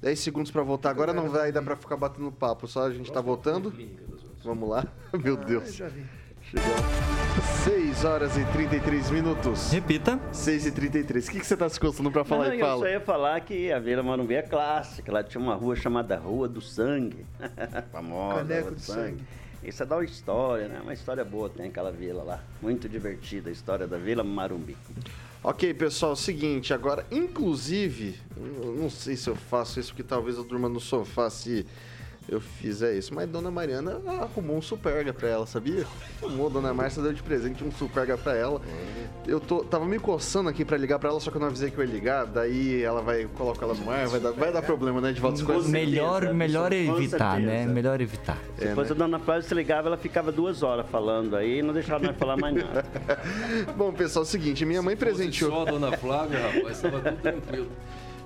[0.00, 0.90] 10 segundos pra voltar.
[0.90, 3.72] Agora não vai dar pra ficar batendo papo, só a gente tá voltando.
[4.44, 4.86] Vamos lá.
[5.22, 5.70] Meu Ah, Deus.
[5.74, 6.74] Chegou.
[7.64, 9.70] 6 horas e 33 minutos.
[9.72, 10.20] Repita.
[10.30, 11.26] 6 e 33.
[11.26, 12.78] O que, que você tá se coçando pra falar Não, eu Fala.
[12.80, 15.10] só ia falar que a Vila Marumbi é clássica.
[15.10, 17.24] Lá tinha uma rua chamada Rua do Sangue.
[17.90, 18.36] Famosa.
[18.40, 19.24] Caneco Rua do de sangue.
[19.62, 20.80] Isso é da uma história, né?
[20.82, 22.40] Uma história boa tem aquela vila lá.
[22.60, 24.76] Muito divertida a história da Vila Marumbi.
[25.46, 28.18] Ok, pessoal, seguinte, agora, inclusive,
[28.78, 31.66] não sei se eu faço isso, porque talvez eu durma no sofá se
[32.28, 35.84] eu fizer isso, mas Dona Mariana arrumou um superga pra ela, sabia?
[36.22, 38.60] Arrumou, Dona Márcia deu de presente um superga pra ela.
[39.26, 41.70] Eu tô, tava me coçando aqui pra ligar pra ela, só que eu não avisei
[41.70, 44.62] que eu ia ligar, daí ela vai colocar ela no ar, vai dar, vai dar
[44.62, 45.70] problema, né, de volta as coisas.
[45.70, 47.66] Melhor, certeza, melhor com evitar, né?
[47.66, 48.38] Melhor evitar.
[48.58, 48.96] Se É, fosse né?
[48.96, 52.16] a Dona Flávia se ligava, ela ficava duas horas falando aí e não deixava nós
[52.16, 52.84] falar mais nada.
[53.76, 55.50] Bom, pessoal, é o seguinte, minha mãe Se fosse presenteou...
[55.50, 57.68] Só a dona Flávia, rapaz, estava tudo tranquilo.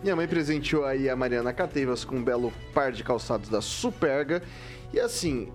[0.03, 4.41] Minha mãe presenteou aí a Mariana Catevas com um belo par de calçados da Superga.
[4.93, 5.51] E assim,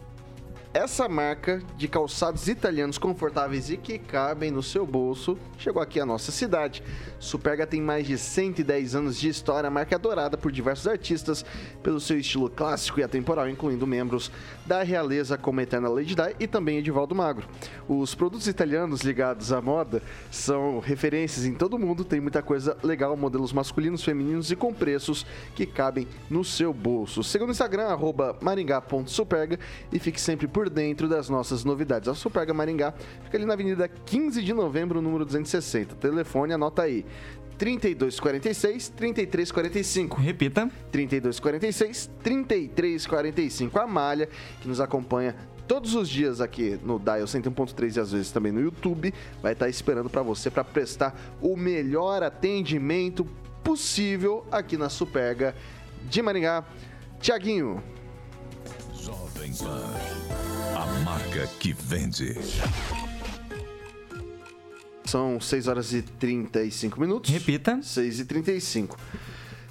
[0.73, 6.06] essa marca de calçados italianos confortáveis e que cabem no seu bolso chegou aqui à
[6.06, 6.84] nossa cidade.
[7.19, 11.45] Superga tem mais de 110 anos de história, a marca é adorada por diversos artistas
[11.82, 14.29] pelo seu estilo clássico e atemporal, incluindo membros
[14.65, 17.47] da realeza como Eterna Lady Di e também Edivaldo Magro.
[17.88, 23.15] Os produtos italianos ligados à moda são referências em todo mundo, tem muita coisa legal,
[23.15, 27.23] modelos masculinos, femininos e com preços que cabem no seu bolso.
[27.23, 29.60] Siga no Instagram, arroba maringá.superga
[29.91, 32.08] e fique sempre por dentro das nossas novidades.
[32.08, 35.95] A Superga Maringá fica ali na Avenida 15 de Novembro, número 260.
[35.95, 37.06] Telefone, anota aí.
[37.57, 40.21] 3246 3345.
[40.21, 40.69] Repita.
[40.91, 43.79] 3246 3345.
[43.79, 44.29] A Malha,
[44.61, 45.35] que nos acompanha
[45.67, 49.69] todos os dias aqui no Dial 101.3 e às vezes também no YouTube, vai estar
[49.69, 53.25] esperando para você para prestar o melhor atendimento
[53.63, 55.55] possível aqui na Superga
[56.09, 56.65] de Maringá.
[57.19, 57.81] Tiaguinho.
[58.93, 59.89] Jovem Pan.
[60.75, 62.35] A marca que vende.
[65.13, 67.29] São 6 horas e 35 minutos.
[67.29, 67.79] Repita.
[67.83, 68.97] 6 e 35.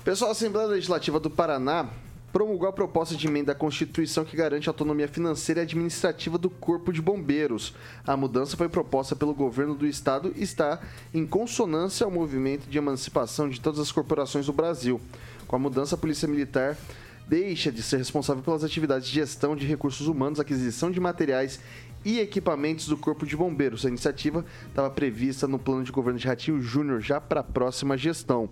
[0.05, 1.88] Pessoal, a Assembleia Legislativa do Paraná
[2.32, 6.49] promulgou a proposta de emenda à Constituição que garante a autonomia financeira e administrativa do
[6.49, 7.74] Corpo de Bombeiros.
[8.07, 10.80] A mudança foi proposta pelo governo do estado e está
[11.12, 15.01] em consonância ao movimento de emancipação de todas as corporações do Brasil.
[15.49, 16.78] Com a mudança, a Polícia Militar
[17.26, 21.59] deixa de ser responsável pelas atividades de gestão de recursos humanos, aquisição de materiais
[22.05, 23.85] e equipamentos do Corpo de Bombeiros.
[23.85, 27.97] A iniciativa estava prevista no plano de governo de Ratinho Júnior já para a próxima
[27.97, 28.49] gestão.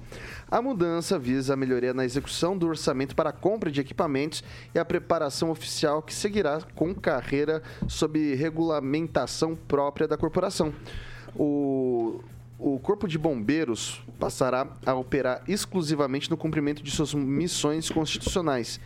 [0.51, 4.43] A mudança visa a melhoria na execução do orçamento para a compra de equipamentos
[4.75, 10.73] e a preparação oficial que seguirá com carreira sob regulamentação própria da corporação.
[11.35, 12.21] O
[12.61, 18.79] o Corpo de Bombeiros passará a operar exclusivamente no cumprimento de suas missões constitucionais.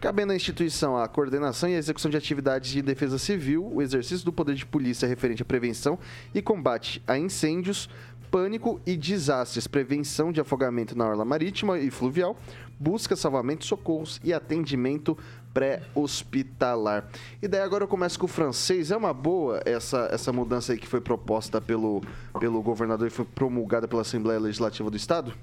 [0.00, 4.24] Cabendo à instituição a coordenação e a execução de atividades de defesa civil, o exercício
[4.24, 5.98] do poder de polícia referente à prevenção
[6.32, 7.90] e combate a incêndios,
[8.30, 12.36] pânico e desastres, prevenção de afogamento na orla marítima e fluvial,
[12.78, 15.18] busca, salvamento, socorros e atendimento
[15.52, 17.08] pré-hospitalar.
[17.42, 18.92] E daí agora eu começo com o francês.
[18.92, 22.02] É uma boa essa, essa mudança aí que foi proposta pelo,
[22.38, 25.34] pelo governador e foi promulgada pela Assembleia Legislativa do Estado?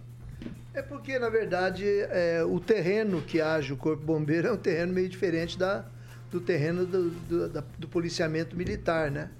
[0.75, 4.91] É porque, na verdade, é, o terreno que age o Corpo Bombeiro é um terreno
[4.91, 5.85] meio diferente da,
[6.29, 9.31] do terreno do, do, da, do policiamento militar, né?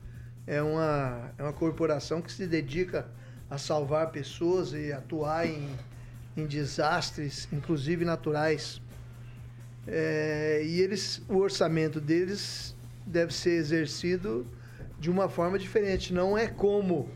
[0.48, 3.06] É uma, é uma corporação que se dedica
[3.50, 5.68] a salvar pessoas e atuar em,
[6.38, 8.82] em desastres, inclusive naturais.
[9.86, 12.74] É, e eles, o orçamento deles
[13.06, 14.48] deve ser exercido
[14.98, 16.14] de uma forma diferente.
[16.14, 17.10] Não é como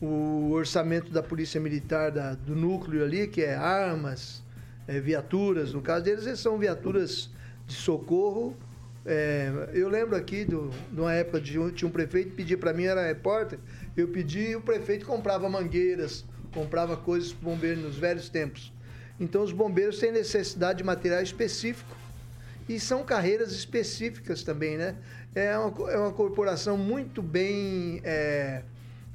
[0.00, 4.42] o orçamento da Polícia Militar da, do núcleo ali, que é armas,
[4.86, 5.72] é, viaturas.
[5.72, 7.30] No caso deles, eles são viaturas
[7.66, 8.56] de socorro.
[9.04, 12.58] É, eu lembro aqui do, de uma época de um, tinha um prefeito que pedia
[12.58, 13.58] para mim, era repórter,
[13.96, 18.72] eu pedi e o prefeito comprava mangueiras, comprava coisas para bombeiros nos velhos tempos.
[19.18, 21.96] Então os bombeiros têm necessidade de material específico
[22.68, 24.96] e são carreiras específicas também, né?
[25.34, 28.62] É uma, é uma corporação muito bem é,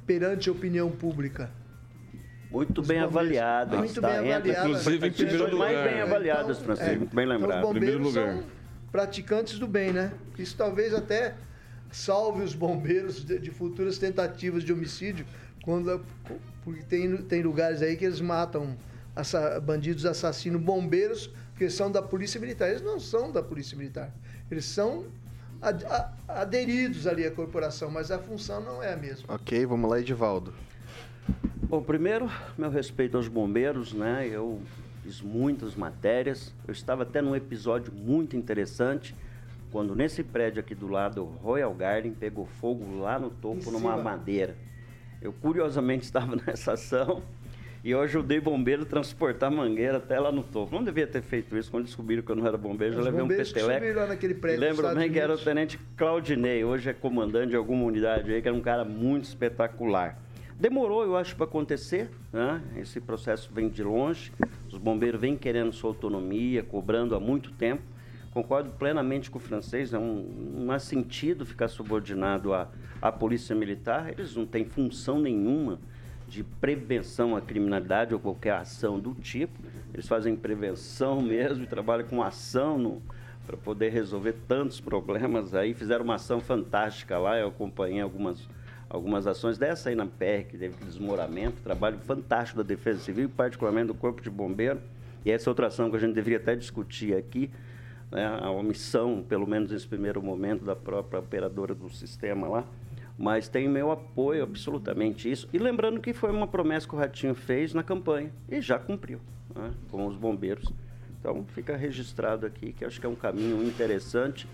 [0.06, 1.50] perante a opinião pública.
[2.50, 3.78] Muito bem avaliada.
[3.78, 4.48] Muito bem avaliada.
[4.68, 5.58] Inclusive em primeiro lugar.
[5.72, 7.58] mais bem avaliadas, Então, Francisco, é, muito bem então, lembrado.
[7.60, 8.34] os bombeiros Primeiro lugar.
[8.42, 8.50] são
[8.90, 10.12] praticantes do bem, né?
[10.38, 11.34] Isso talvez até
[11.90, 15.24] salve os bombeiros de, de futuras tentativas de homicídio,
[15.64, 16.04] quando
[16.64, 18.76] porque tem, tem lugares aí que eles matam
[19.16, 22.68] assa- bandidos assassinos bombeiros que são da polícia militar.
[22.68, 24.12] Eles não são da polícia militar.
[24.50, 25.06] Eles são
[25.62, 29.32] ad- a- aderidos ali à corporação, mas a função não é a mesma.
[29.34, 30.52] Ok, vamos lá, Edivaldo.
[31.62, 34.28] Bom, primeiro, meu respeito aos bombeiros, né?
[34.30, 34.60] Eu
[35.02, 36.52] fiz muitas matérias.
[36.66, 39.14] Eu estava até num episódio muito interessante,
[39.70, 43.96] quando nesse prédio aqui do lado, o Royal Garden, pegou fogo lá no topo, numa
[43.96, 44.54] madeira.
[45.22, 47.22] Eu, curiosamente, estava nessa ação
[47.84, 50.74] e eu ajudei bombeiro a transportar mangueira até lá no topo.
[50.74, 51.70] Não devia ter feito isso.
[51.70, 53.98] Quando descobriram que eu não era bombeiro, já Os levei um peteleco.
[53.98, 57.84] lá naquele prédio Lembro bem que era o tenente Claudinei, hoje é comandante de alguma
[57.84, 60.16] unidade aí, que era um cara muito espetacular.
[60.60, 62.62] Demorou, eu acho, para acontecer, né?
[62.76, 64.32] Esse processo vem de longe,
[64.68, 67.82] os bombeiros vêm querendo sua autonomia, cobrando há muito tempo.
[68.30, 72.68] Concordo plenamente com o francês, não, não há sentido ficar subordinado à,
[73.00, 75.80] à polícia militar, eles não têm função nenhuma
[76.32, 79.52] de prevenção à criminalidade ou qualquer ação do tipo.
[79.92, 83.02] Eles fazem prevenção mesmo e trabalham com ação
[83.46, 85.74] para poder resolver tantos problemas aí.
[85.74, 88.48] Fizeram uma ação fantástica lá, eu acompanhei algumas,
[88.88, 93.88] algumas ações dessa aí na PR, que teve desmoramento, trabalho fantástico da Defesa Civil, particularmente
[93.88, 94.80] do Corpo de Bombeiro.
[95.26, 97.50] E essa outra ação que a gente deveria até discutir aqui,
[98.10, 102.64] né, a omissão, pelo menos nesse primeiro momento, da própria operadora do sistema lá.
[103.22, 105.48] Mas tem meu apoio, absolutamente isso.
[105.52, 109.20] E lembrando que foi uma promessa que o Ratinho fez na campanha e já cumpriu
[109.54, 110.68] né, com os bombeiros.
[111.20, 114.48] Então fica registrado aqui que acho que é um caminho interessante.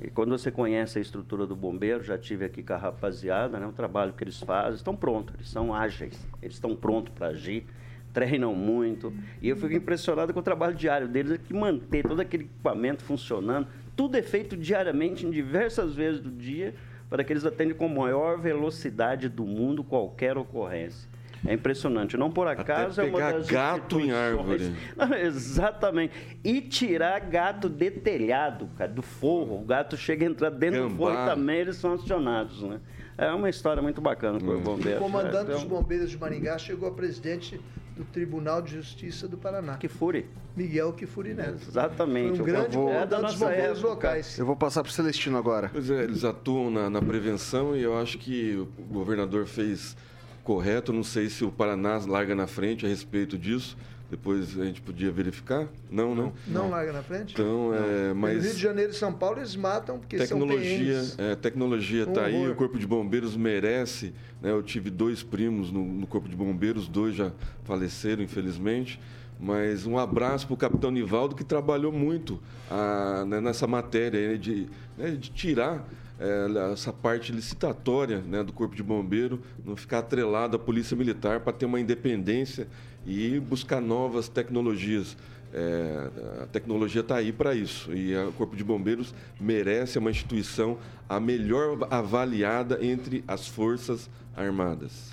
[0.00, 3.66] E quando você conhece a estrutura do bombeiro, já tive aqui com a rapaziada, né,
[3.66, 7.66] o trabalho que eles fazem, estão prontos, eles são ágeis, eles estão prontos para agir,
[8.14, 9.12] treinam muito.
[9.42, 13.04] E eu fico impressionado com o trabalho diário deles, é que manter todo aquele equipamento
[13.04, 16.74] funcionando, tudo é feito diariamente, em diversas vezes do dia,
[17.08, 21.08] para que eles atendam com a maior velocidade do mundo qualquer ocorrência.
[21.46, 22.16] É impressionante.
[22.16, 24.74] Não por acaso é uma pegar das gato em instituições- árvore.
[24.96, 26.12] Não, exatamente.
[26.42, 29.60] E tirar gato de telhado, cara, do forro.
[29.62, 30.96] O gato chega a entrar dentro do Gambá.
[31.12, 32.80] forro e também eles são acionados, né?
[33.16, 34.98] É uma história muito bacana para o O bombeiro.
[35.00, 35.54] comandante né?
[35.54, 37.60] dos bombeiros de Maringá chegou a presidente
[37.98, 39.76] do Tribunal de Justiça do Paraná.
[39.76, 40.26] Que fure.
[40.56, 41.66] Miguel Kifuri Neto.
[41.68, 42.36] Exatamente.
[42.38, 43.88] Foi um grande vou- É da dos nossa bombeiros época.
[43.88, 44.38] locais.
[44.38, 45.68] Eu vou passar pro Celestino agora.
[45.72, 49.96] Pois é, eles atuam na, na prevenção e eu acho que o governador fez
[50.44, 50.92] correto.
[50.92, 53.76] Não sei se o Paraná larga na frente a respeito disso.
[54.10, 55.68] Depois a gente podia verificar.
[55.90, 56.32] Não, né?
[56.46, 57.34] Não larga na frente?
[57.34, 61.24] Então, é, No mas Rio de Janeiro e São Paulo eles matam porque tecnologia, são
[61.24, 64.14] é, tecnologia está aí, o Corpo de Bombeiros merece.
[64.40, 64.50] Né?
[64.50, 67.32] Eu tive dois primos no, no Corpo de Bombeiros, dois já
[67.64, 68.98] faleceram, infelizmente.
[69.38, 72.40] Mas um abraço para o capitão Nivaldo, que trabalhou muito
[72.70, 75.86] ah, né, nessa matéria aí de, né, de tirar
[76.18, 81.38] eh, essa parte licitatória né, do Corpo de Bombeiro, não ficar atrelado à Polícia Militar
[81.38, 82.66] para ter uma independência
[83.08, 85.16] e buscar novas tecnologias.
[85.52, 86.10] É,
[86.42, 90.76] a tecnologia está aí para isso e o Corpo de Bombeiros merece é uma instituição
[91.08, 95.10] a melhor avaliada entre as Forças Armadas.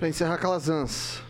[0.00, 1.22] Pra encerrar, Calazans.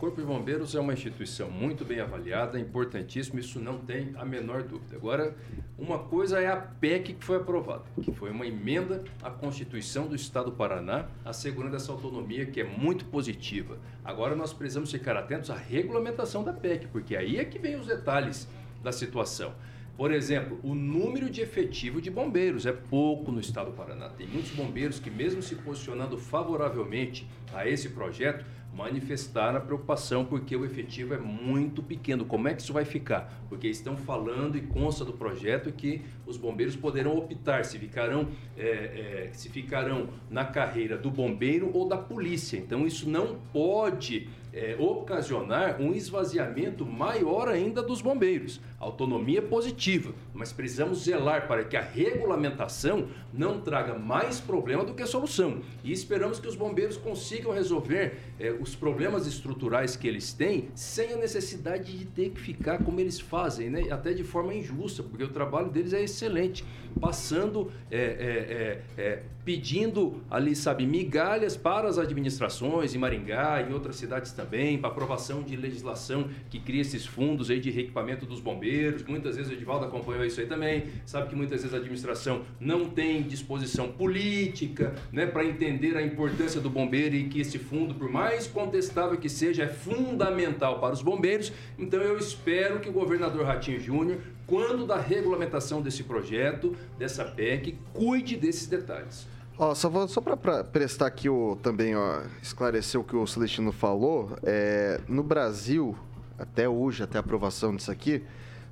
[0.00, 4.62] Corpo de Bombeiros é uma instituição muito bem avaliada, importantíssimo, isso não tem a menor
[4.62, 4.96] dúvida.
[4.96, 5.36] Agora,
[5.76, 10.16] uma coisa é a PEC que foi aprovada, que foi uma emenda à Constituição do
[10.16, 13.78] Estado do Paraná, assegurando essa autonomia que é muito positiva.
[14.02, 17.86] Agora nós precisamos ficar atentos à regulamentação da PEC, porque aí é que vem os
[17.86, 18.48] detalhes
[18.82, 19.52] da situação.
[19.98, 24.08] Por exemplo, o número de efetivo de bombeiros é pouco no estado do Paraná.
[24.08, 30.54] Tem muitos bombeiros que, mesmo se posicionando favoravelmente a esse projeto, manifestaram a preocupação porque
[30.54, 32.24] o efetivo é muito pequeno.
[32.24, 33.42] Como é que isso vai ficar?
[33.48, 38.68] Porque estão falando e consta do projeto que os bombeiros poderão optar se ficarão, é,
[38.68, 42.56] é, se ficarão na carreira do bombeiro ou da polícia.
[42.56, 48.60] Então isso não pode é, ocasionar um esvaziamento maior ainda dos bombeiros.
[48.80, 55.04] Autonomia positiva, mas precisamos zelar para que a regulamentação não traga mais problema do que
[55.04, 55.60] solução.
[55.84, 61.12] E esperamos que os bombeiros consigam resolver é, os problemas estruturais que eles têm sem
[61.12, 63.84] a necessidade de ter que ficar como eles fazem, né?
[63.90, 66.64] até de forma injusta, porque o trabalho deles é excelente,
[66.98, 73.74] passando, é, é, é, é, pedindo ali, sabe, migalhas para as administrações em Maringá, em
[73.74, 78.40] outras cidades também, para aprovação de legislação que cria esses fundos aí de reequipamento dos
[78.40, 78.69] bombeiros.
[79.08, 82.88] Muitas vezes o Edivaldo acompanhou isso aí também, sabe que muitas vezes a administração não
[82.88, 88.10] tem disposição política, né, para entender a importância do bombeiro e que esse fundo, por
[88.10, 91.52] mais contestável que seja, é fundamental para os bombeiros.
[91.78, 97.76] Então eu espero que o governador Ratinho Júnior, quando da regulamentação desse projeto, dessa PEC,
[97.92, 99.26] cuide desses detalhes.
[99.74, 104.98] Só, só para prestar aqui o, também, ó, esclarecer o que o Celestino falou, é,
[105.06, 105.94] no Brasil,
[106.38, 108.22] até hoje, até a aprovação disso aqui,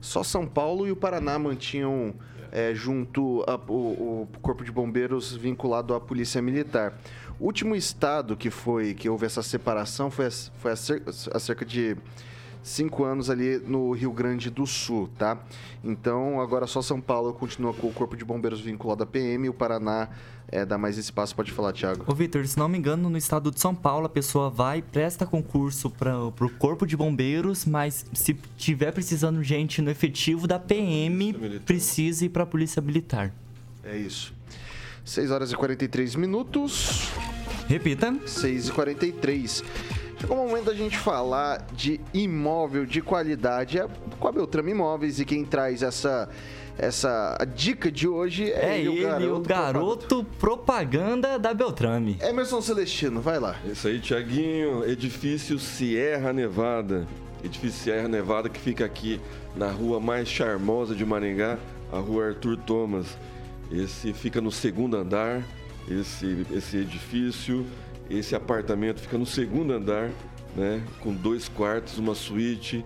[0.00, 2.14] só São Paulo e o Paraná mantinham
[2.50, 6.98] é, junto a- o, o Corpo de Bombeiros vinculado à Polícia Militar.
[7.38, 11.38] O último estado que foi que houve essa separação foi, a- foi há cer- há
[11.38, 11.96] cerca de
[12.62, 15.38] cinco anos ali no Rio Grande do Sul, tá?
[15.82, 19.48] Então agora só São Paulo continua com o Corpo de Bombeiros vinculado à PM e
[19.48, 20.08] o Paraná
[20.50, 21.36] é, dá mais espaço.
[21.36, 22.04] Pode falar, Thiago.
[22.06, 25.26] Ô, Vitor, se não me engano, no estado de São Paulo, a pessoa vai, presta
[25.26, 31.60] concurso para pro Corpo de Bombeiros, mas se tiver precisando gente no efetivo da PM,
[31.64, 33.32] precisa ir para a Polícia Militar.
[33.84, 34.34] É isso.
[35.04, 37.08] 6 horas e 43 minutos.
[37.66, 38.14] Repita.
[38.26, 39.64] 6 e 43.
[40.20, 43.78] Chegou o momento da gente falar de imóvel de qualidade.
[43.78, 43.86] É
[44.18, 46.28] com a Beltrame Imóveis e quem traz essa,
[46.76, 52.18] essa a dica de hoje é, É ele, o garoto propaganda da Beltrame.
[52.20, 53.56] Emerson Celestino, vai lá.
[53.64, 54.84] Isso aí, Tiaguinho.
[54.84, 57.06] Edifício Sierra Nevada.
[57.44, 59.20] Edifício Sierra Nevada que fica aqui
[59.54, 61.58] na rua mais charmosa de Maringá,
[61.92, 63.06] a rua Arthur Thomas.
[63.70, 65.42] Esse fica no segundo andar,
[65.88, 67.64] esse, esse edifício,
[68.10, 70.10] esse apartamento fica no segundo andar,
[70.56, 70.82] né?
[71.00, 72.84] Com dois quartos, uma suíte,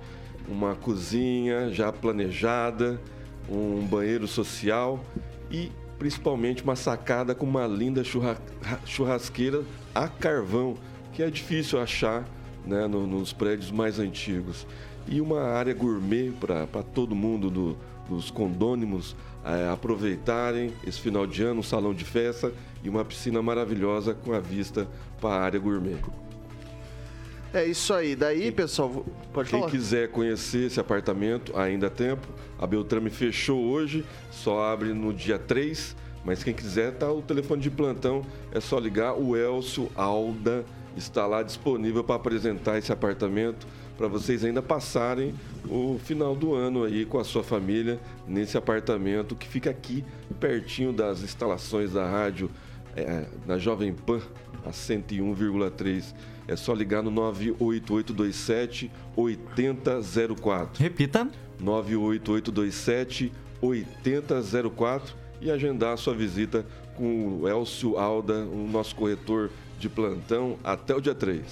[0.48, 3.00] uma cozinha já planejada,
[3.48, 5.02] um banheiro social
[5.50, 8.36] e principalmente uma sacada com uma linda churra-
[8.84, 9.62] churrasqueira
[9.94, 10.74] a carvão,
[11.12, 12.24] que é difícil achar
[12.66, 14.66] né, no- nos prédios mais antigos.
[15.08, 17.76] E uma área gourmet para todo mundo do-
[18.16, 22.52] dos condônimos eh, aproveitarem esse final de ano, um salão de festa
[22.84, 24.86] e uma piscina maravilhosa com a vista
[25.20, 25.96] para a área gourmet.
[27.54, 28.16] É isso aí.
[28.16, 29.70] Daí, pessoal, vou- pode Quem falar.
[29.70, 32.26] quiser conhecer esse apartamento, ainda há tempo.
[32.58, 35.94] A Beltrame fechou hoje, só abre no dia 3.
[36.24, 39.14] Mas quem quiser, tá o telefone de plantão, é só ligar.
[39.14, 40.64] O Elcio Alda
[40.96, 43.66] está lá disponível para apresentar esse apartamento
[43.96, 45.34] para vocês ainda passarem
[45.68, 50.04] o final do ano aí com a sua família nesse apartamento que fica aqui
[50.40, 52.50] pertinho das instalações da rádio
[52.96, 54.20] é, na Jovem Pan,
[54.64, 56.14] a 101,3.
[56.48, 60.82] É só ligar no 98827 8004.
[60.82, 61.28] Repita.
[61.60, 66.66] 98827 8004 e agendar a sua visita
[66.96, 71.42] com o Elcio Alda, o nosso corretor de plantão, até o dia 3.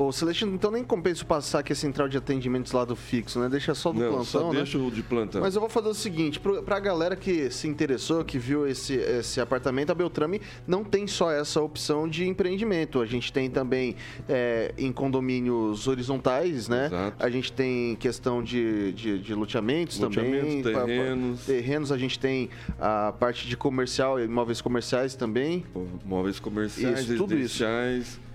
[0.00, 3.50] Ô, Celestino, então nem compensa passar aqui a central de atendimentos lá do fixo, né?
[3.50, 4.56] Deixa só do Não, plantão, só né?
[4.56, 5.42] deixa o de plantão.
[5.42, 8.94] Mas eu vou fazer o seguinte, pro- pra galera que se interessou, que viu esse,
[8.94, 13.02] esse apartamento, a Beltrame não tem só essa opção de empreendimento.
[13.02, 13.94] A gente tem também
[14.26, 16.86] é, em condomínios horizontais, né?
[16.86, 17.16] Exato.
[17.22, 20.62] A gente tem questão de, de, de loteamentos, também.
[20.62, 21.44] Pa- pa- terrenos.
[21.44, 22.48] terrenos, a gente tem
[22.80, 25.62] a parte de comercial, imóveis comerciais também.
[26.06, 27.58] Móveis comerciais, Isso, tudo isso.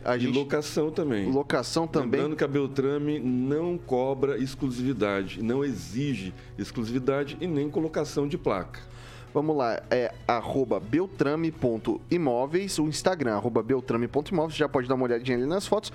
[0.06, 1.32] A e gente- locação também.
[1.32, 2.12] Locação também.
[2.22, 8.80] Lembrando que a Beltrame não cobra exclusividade, não exige exclusividade e nem colocação de placa.
[9.34, 15.46] Vamos lá, é arroba beltrame.imóveis, o Instagram, arroba beltrame.imóveis, já pode dar uma olhadinha ali
[15.46, 15.92] nas fotos.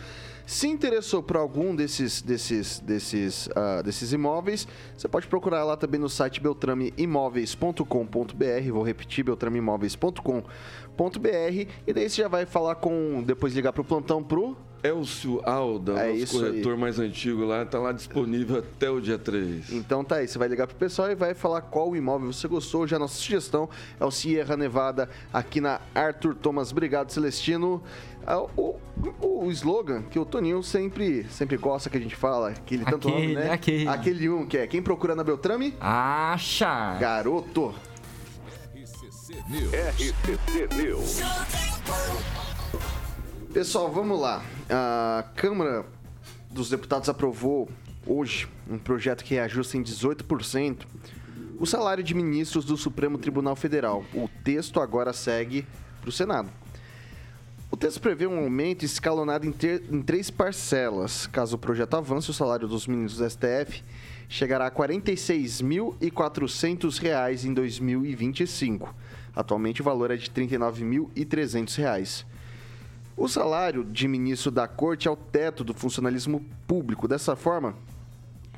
[0.51, 6.01] Se interessou por algum desses, desses, desses, ah, desses imóveis, você pode procurar lá também
[6.01, 13.73] no site beltrameimóveis.com.br, vou repetir, beltrameimóveis.com.br, e daí você já vai falar com, depois ligar
[13.73, 14.57] pro plantão pro...
[14.83, 16.51] Elcio Alda, É nosso isso aí.
[16.51, 19.73] corretor mais antigo lá, está lá disponível até o dia 3.
[19.73, 22.87] Então tá aí, você vai ligar pro pessoal e vai falar qual imóvel você gostou.
[22.87, 23.69] Já nossa sugestão
[23.99, 26.73] é o Sierra Nevada aqui na Arthur Thomas.
[26.73, 27.83] Obrigado, Celestino.
[28.27, 28.77] Ah, O,
[29.23, 33.09] o, o slogan que o Toninho sempre, sempre gosta que a gente fala, aquele tanto
[33.09, 33.51] nome, Aquele, né?
[33.51, 33.89] aquele.
[33.89, 35.75] Aquele um que é quem procura na Beltrame?
[35.81, 36.97] Acha!
[36.99, 37.75] Garoto.
[39.73, 41.21] RCC News.
[43.53, 44.43] Pessoal, vamos lá.
[44.69, 45.85] A Câmara
[46.51, 47.69] dos Deputados aprovou
[48.07, 50.87] hoje um projeto que reajusta em 18%
[51.59, 54.05] o salário de ministros do Supremo Tribunal Federal.
[54.15, 55.67] O texto agora segue
[56.01, 56.49] para o Senado.
[57.71, 61.27] O texto prevê um aumento escalonado em, ter- em três parcelas.
[61.27, 63.83] Caso o projeto avance, o salário dos ministros do STF
[64.29, 68.95] chegará a 46.400 reais em 2025.
[69.37, 72.25] Atualmente o valor é de R$ 39.300.
[73.21, 77.07] O salário de ministro da Corte é o teto do funcionalismo público.
[77.07, 77.77] Dessa forma,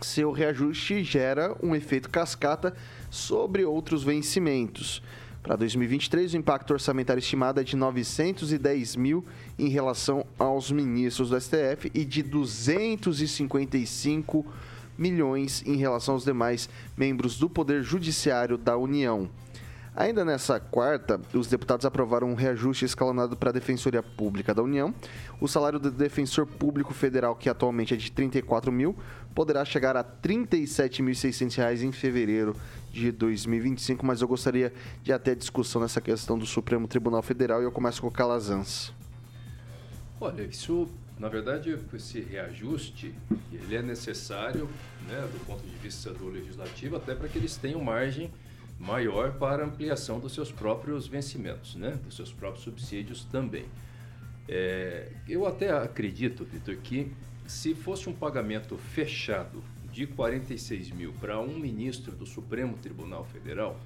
[0.01, 2.73] seu reajuste gera um efeito cascata
[3.11, 5.03] sobre outros vencimentos.
[5.43, 9.25] Para 2023, o impacto orçamentário estimado é de 910 mil
[9.59, 14.47] em relação aos ministros do STF e de 255
[14.97, 19.29] milhões em relação aos demais membros do Poder Judiciário da União.
[19.95, 24.95] Ainda nessa quarta, os deputados aprovaram um reajuste escalonado para a Defensoria Pública da União.
[25.39, 28.97] O salário do defensor público federal, que atualmente é de R$ 34 mil,
[29.35, 32.57] poderá chegar a 37.600 reais em fevereiro
[32.91, 34.05] de 2025.
[34.05, 34.73] Mas eu gostaria
[35.03, 38.95] de até discussão nessa questão do Supremo Tribunal Federal e eu começo com o Calazans.
[40.19, 40.89] Olha, isso,
[41.19, 43.15] na verdade, esse reajuste,
[43.53, 44.71] ele é necessário,
[45.07, 48.31] né, do ponto de vista do legislativo, até para que eles tenham margem
[48.83, 53.65] maior para ampliação dos seus próprios vencimentos, né, dos seus próprios subsídios também.
[54.49, 57.13] É, eu até acredito, Vitor, que
[57.47, 59.63] se fosse um pagamento fechado
[59.93, 63.79] de 46 mil para um ministro do Supremo Tribunal Federal,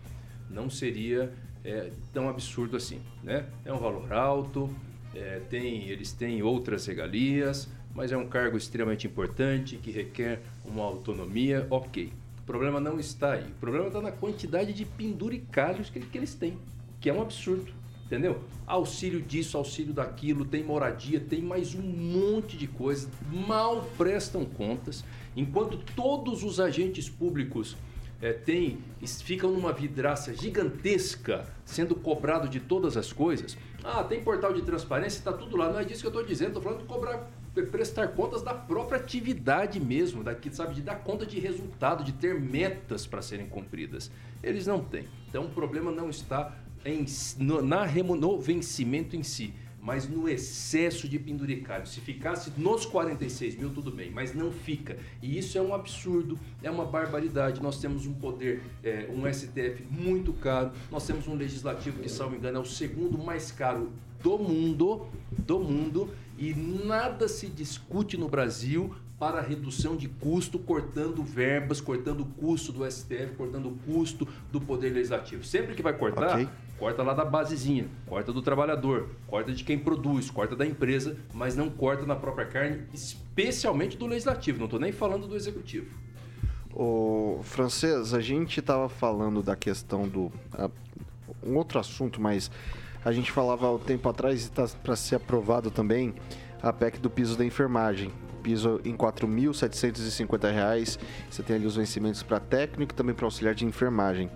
[0.49, 1.33] não seria
[1.63, 3.47] é, tão absurdo assim, né?
[3.65, 4.75] É um valor alto,
[5.15, 10.85] é, tem, eles têm outras regalias, mas é um cargo extremamente importante que requer uma
[10.85, 12.13] autonomia, ok.
[12.47, 13.43] O problema não está aí.
[13.43, 16.57] O problema está na quantidade de penduricalhos que, que eles têm,
[17.01, 17.73] que é um absurdo.
[18.05, 18.41] Entendeu?
[18.65, 23.09] Auxílio disso, auxílio daquilo, tem moradia, tem mais um monte de coisa.
[23.49, 25.05] Mal prestam contas,
[25.37, 27.77] enquanto todos os agentes públicos
[28.23, 33.59] é, têm, es- ficam numa vidraça gigantesca, sendo cobrado de todas as coisas.
[33.83, 35.73] Ah, tem portal de transparência, está tudo lá.
[35.73, 37.29] Não é disso que eu estou dizendo, estou falando de cobrar,
[37.65, 42.39] prestar contas da própria atividade mesmo, daqui, sabe, de dar conta de resultado, de ter
[42.39, 44.11] metas para serem cumpridas.
[44.43, 45.07] Eles não têm.
[45.29, 46.55] Então o problema não está
[46.85, 47.07] em,
[47.39, 51.87] no, na no vencimento em si, mas no excesso de penduricalho.
[51.87, 54.97] Se ficasse nos 46 mil, tudo bem, mas não fica.
[55.23, 57.63] E isso é um absurdo, é uma barbaridade.
[57.63, 62.35] Nós temos um poder, é, um STF muito caro, nós temos um legislativo que, salvo
[62.35, 65.07] engano, é o segundo mais caro do mundo,
[65.39, 72.21] do mundo, e nada se discute no Brasil para redução de custo, cortando verbas, cortando
[72.21, 75.43] o custo do STF, cortando o custo do Poder Legislativo.
[75.43, 76.49] Sempre que vai cortar, Ok.
[76.79, 81.57] corta lá da basezinha, corta do trabalhador, corta de quem produz, corta da empresa, mas
[81.57, 84.59] não corta na própria carne, especialmente do Legislativo.
[84.59, 85.87] Não estou nem falando do Executivo.
[86.75, 90.31] O francês, a gente estava falando da questão do.
[90.53, 90.69] ah,
[91.43, 92.51] um outro assunto, mas
[93.07, 96.13] A gente falava há um tempo atrás está para ser aprovado também
[96.61, 98.11] a PEC do piso da enfermagem.
[98.43, 100.99] Piso em R$ 4.750.
[101.31, 104.29] Você tem ali os vencimentos para técnico e também para auxiliar de enfermagem.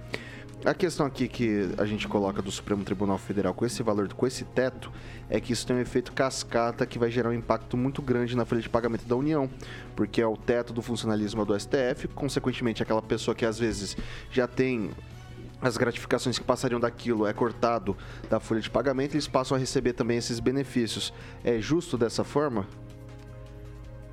[0.64, 4.24] A questão aqui que a gente coloca do Supremo Tribunal Federal com esse valor, com
[4.24, 4.92] esse teto,
[5.28, 8.44] é que isso tem um efeito cascata que vai gerar um impacto muito grande na
[8.44, 9.50] folha de pagamento da União,
[9.96, 13.96] porque é o teto do funcionalismo do STF, consequentemente aquela pessoa que às vezes
[14.30, 14.92] já tem
[15.60, 17.96] as gratificações que passariam daquilo é cortado
[18.28, 21.12] da folha de pagamento, eles passam a receber também esses benefícios.
[21.44, 22.66] É justo dessa forma?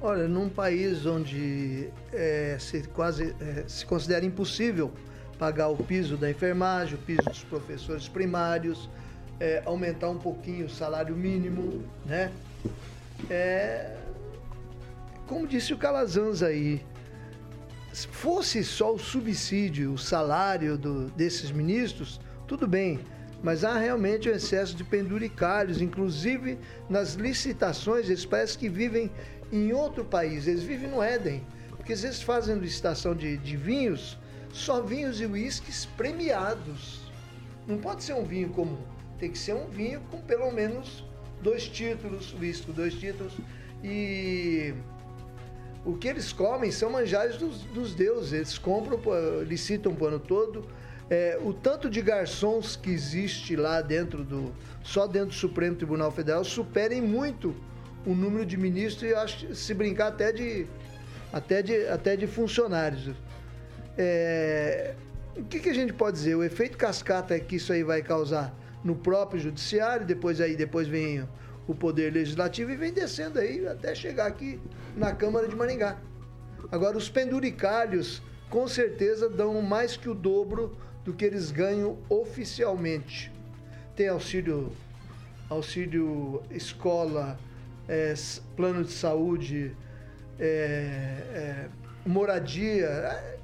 [0.02, 4.92] Olha, num país onde é, se quase é, se considera impossível
[5.40, 8.90] pagar o piso da enfermagem, o piso dos professores primários,
[9.40, 12.32] é, aumentar um pouquinho o salário mínimo, né?
[13.30, 13.96] É,
[15.26, 16.84] como disse o Calazans aí,
[18.06, 23.00] fosse só o subsídio, o salário do, desses ministros, tudo bem,
[23.42, 26.58] mas há realmente um excesso de penduricalhos, inclusive
[26.90, 29.12] nas licitações, eles parecem que vivem
[29.52, 31.44] em outro país, eles vivem no Éden,
[31.76, 34.18] porque vezes fazem licitação de, de vinhos,
[34.52, 37.02] só vinhos e uísques premiados.
[37.66, 38.82] Não pode ser um vinho comum.
[39.20, 41.04] Tem que ser um vinho com pelo menos
[41.42, 43.34] dois títulos, uísque dois títulos.
[43.84, 44.74] E
[45.88, 48.34] o que eles comem são manjares dos, dos deuses.
[48.34, 49.00] Eles compram,
[49.44, 50.68] licitam o ano todo.
[51.10, 54.54] É, o tanto de garçons que existe lá dentro do.
[54.84, 57.56] só dentro do Supremo Tribunal Federal superem muito
[58.06, 60.68] o número de ministros e acho se brincar até de
[61.32, 63.16] até de, até de funcionários.
[63.98, 64.94] É,
[65.38, 66.36] o que, que, a gente pode dizer?
[66.36, 71.26] O efeito cascata que isso aí vai causar no próprio judiciário, depois aí depois vem
[71.68, 74.60] o poder legislativo e vem descendo aí até chegar aqui
[74.96, 75.98] na Câmara de Maringá.
[76.72, 83.32] Agora os penduricalhos com certeza dão mais que o dobro do que eles ganham oficialmente.
[83.96, 84.72] Tem auxílio
[85.50, 87.40] auxílio escola,
[87.88, 88.14] é,
[88.56, 89.76] plano de saúde,
[90.38, 91.70] é, é,
[92.06, 93.38] moradia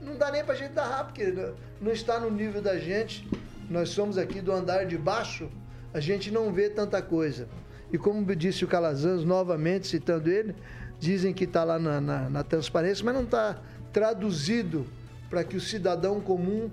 [0.00, 1.32] não dá nem pra gente dar porque
[1.80, 3.28] não está no nível da gente.
[3.68, 5.48] Nós somos aqui do andar de baixo,
[5.92, 7.48] a gente não vê tanta coisa.
[7.92, 10.54] E como disse o Calazans, novamente citando ele,
[10.98, 13.58] dizem que está lá na, na, na transparência, mas não está
[13.92, 14.86] traduzido
[15.28, 16.70] para que o cidadão comum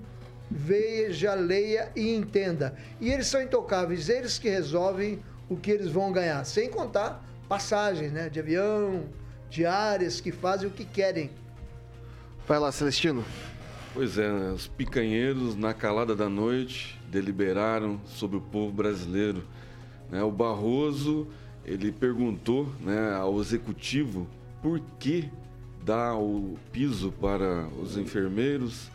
[0.50, 2.74] veja, leia e entenda.
[3.00, 8.12] E eles são intocáveis, eles que resolvem o que eles vão ganhar, sem contar passagens
[8.12, 9.04] né, de avião,
[9.48, 11.30] diárias, que fazem o que querem.
[12.46, 13.24] Vai lá, Celestino.
[13.94, 14.52] Pois é, né?
[14.52, 19.42] os picanheiros, na calada da noite, deliberaram sobre o povo brasileiro.
[20.10, 20.22] Né?
[20.22, 21.26] O Barroso,
[21.64, 24.26] ele perguntou né, ao executivo
[24.62, 25.28] por que
[25.84, 28.90] dar o piso para os enfermeiros,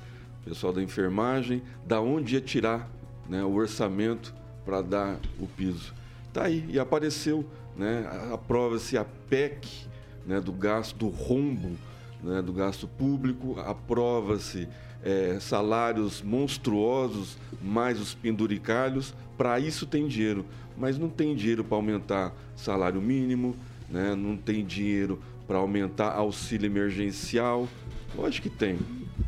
[0.46, 2.90] pessoal da enfermagem, da onde ia tirar
[3.30, 4.34] né, o orçamento
[4.66, 5.94] para dar o piso.
[6.32, 7.46] Tá aí, e apareceu,
[7.76, 9.88] né, aprova-se a PEC
[10.26, 11.78] né, do gasto, do rombo
[12.24, 14.68] né, do gasto público, aprova-se
[15.04, 20.46] é, salários monstruosos, mais os penduricalhos, para isso tem dinheiro,
[20.78, 23.56] mas não tem dinheiro para aumentar salário mínimo,
[23.90, 27.68] né, não tem dinheiro para aumentar auxílio emergencial,
[28.16, 28.80] lógico que tem.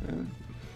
[0.02, 0.26] Né?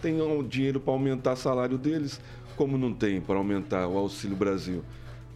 [0.03, 2.21] Tem um dinheiro para aumentar salário deles,
[2.57, 4.83] como não tem para aumentar o Auxílio Brasil.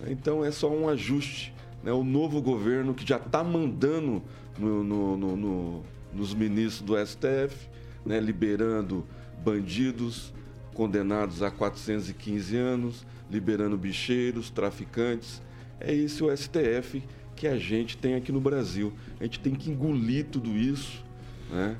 [0.07, 1.55] Então é só um ajuste.
[1.83, 1.93] Né?
[1.93, 4.23] O novo governo que já está mandando
[4.59, 5.83] no, no, no, no
[6.15, 7.69] nos ministros do STF,
[8.07, 9.05] né, liberando
[9.43, 10.33] bandidos
[10.75, 15.41] condenados a 415 anos, liberando bicheiros, traficantes.
[15.81, 17.03] É esse o STF
[17.35, 18.93] que a gente tem aqui no Brasil.
[19.21, 21.03] A gente tem que engolir tudo isso,
[21.51, 21.77] né?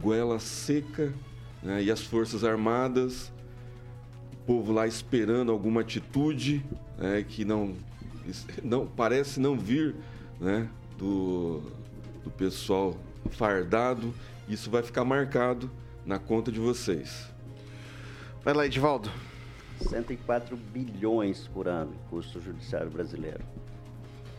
[0.00, 1.12] goela seca,
[1.62, 1.82] né?
[1.82, 3.32] e as Forças Armadas,
[4.32, 6.64] o povo lá esperando alguma atitude
[6.98, 7.24] né?
[7.26, 7.74] que não,
[8.62, 9.94] não parece não vir
[10.40, 10.68] né?
[10.98, 11.62] do,
[12.24, 12.96] do pessoal
[13.30, 14.14] fardado.
[14.48, 15.70] Isso vai ficar marcado
[16.04, 17.29] na conta de vocês.
[18.42, 19.10] Vai lá, Edivaldo.
[19.82, 23.40] 104 bilhões por ano custo judiciário brasileiro.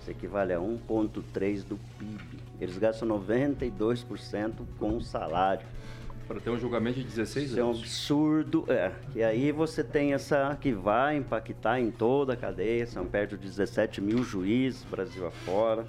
[0.01, 2.39] Isso equivale a 1,3% do PIB.
[2.59, 5.65] Eles gastam 92% com salário.
[6.27, 7.77] Para ter um julgamento de 16 Isso anos.
[7.77, 8.65] Isso é um absurdo.
[8.69, 8.91] É.
[9.15, 12.87] E aí você tem essa que vai impactar em toda a cadeia.
[12.87, 15.85] São perto de 17 mil juízes, Brasil afora.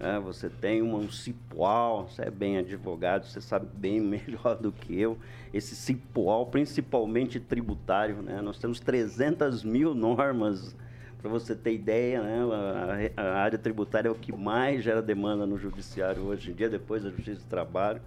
[0.00, 4.98] É, você tem um cipual, você é bem advogado, você sabe bem melhor do que
[4.98, 5.18] eu.
[5.52, 8.40] Esse cipual, principalmente tributário, né?
[8.40, 10.76] nós temos 300 mil normas,
[11.20, 13.12] para você ter ideia, né?
[13.16, 16.68] a, a, área tributária é o que mais gera demanda no judiciário hoje em dia,
[16.68, 18.00] depois da justiça do trabalho.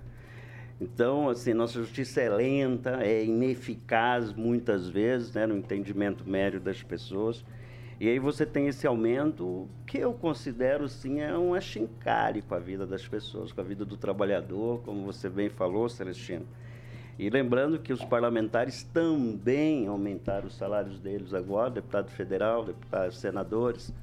[0.80, 6.82] Então, assim, nossa justiça é lenta, é ineficaz muitas vezes, né, no entendimento médio das
[6.82, 7.44] pessoas.
[8.02, 12.58] E aí você tem esse aumento que eu considero, sim, é um achincare com a
[12.58, 16.48] vida das pessoas, com a vida do trabalhador, como você bem falou, Celestino.
[17.20, 23.94] E lembrando que os parlamentares também aumentaram os salários deles agora, deputado federal, deputados, senadores.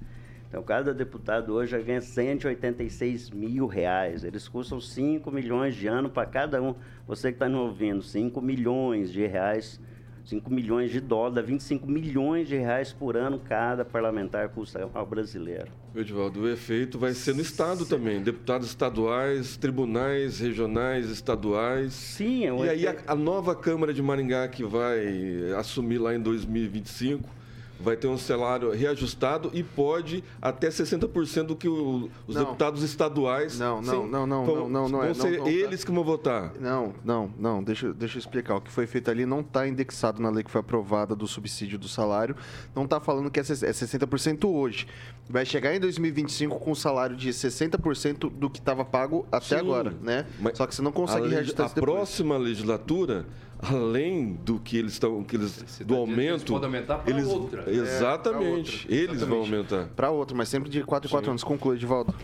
[0.49, 4.23] Então, cada deputado hoje ganha 186 mil reais.
[4.23, 6.77] Eles custam 5 milhões de ano para cada um.
[7.05, 9.81] Você que está me ouvindo, 5 milhões de reais
[10.29, 15.73] 5 milhões de dólares, 25 milhões de reais por ano cada parlamentar custa ao brasileiro.
[15.97, 17.89] Edivaldo, o efeito vai ser no Estado Sim.
[17.89, 18.21] também.
[18.21, 21.95] Deputados estaduais, tribunais regionais, estaduais.
[21.95, 26.21] Sim, é E aí a, a nova Câmara de Maringá que vai assumir lá em
[26.21, 27.38] 2025
[27.81, 32.45] vai ter um salário reajustado e pode até 60% do que o, os não.
[32.45, 33.59] deputados estaduais.
[33.59, 35.13] Não, não, sim, não, não, vão, não, não, não é.
[35.13, 36.53] Vão ser não, não, eles que vão votar.
[36.61, 37.63] Não, não, não.
[37.63, 38.57] Deixa, deixa eu explicar.
[38.57, 41.79] O que foi feito ali não está indexado na lei que foi aprovada do subsídio
[41.79, 42.35] do salário.
[42.75, 44.87] Não está falando que é 60% é hoje.
[45.29, 49.57] Vai chegar em 2025 com um salário de 60% do que estava pago até sim,
[49.57, 50.27] agora, né?
[50.55, 53.27] Só que você não consegue reajustar A próxima legislatura
[53.61, 57.65] além do que eles estão que eles do aumento eles aumentar para outra.
[57.67, 59.13] É, exatamente é, outra.
[59.13, 59.89] eles vão aumentar.
[59.89, 61.45] Para outra mas sempre de 4 em 4 anos.
[61.45, 62.15] Conclui Edivaldo.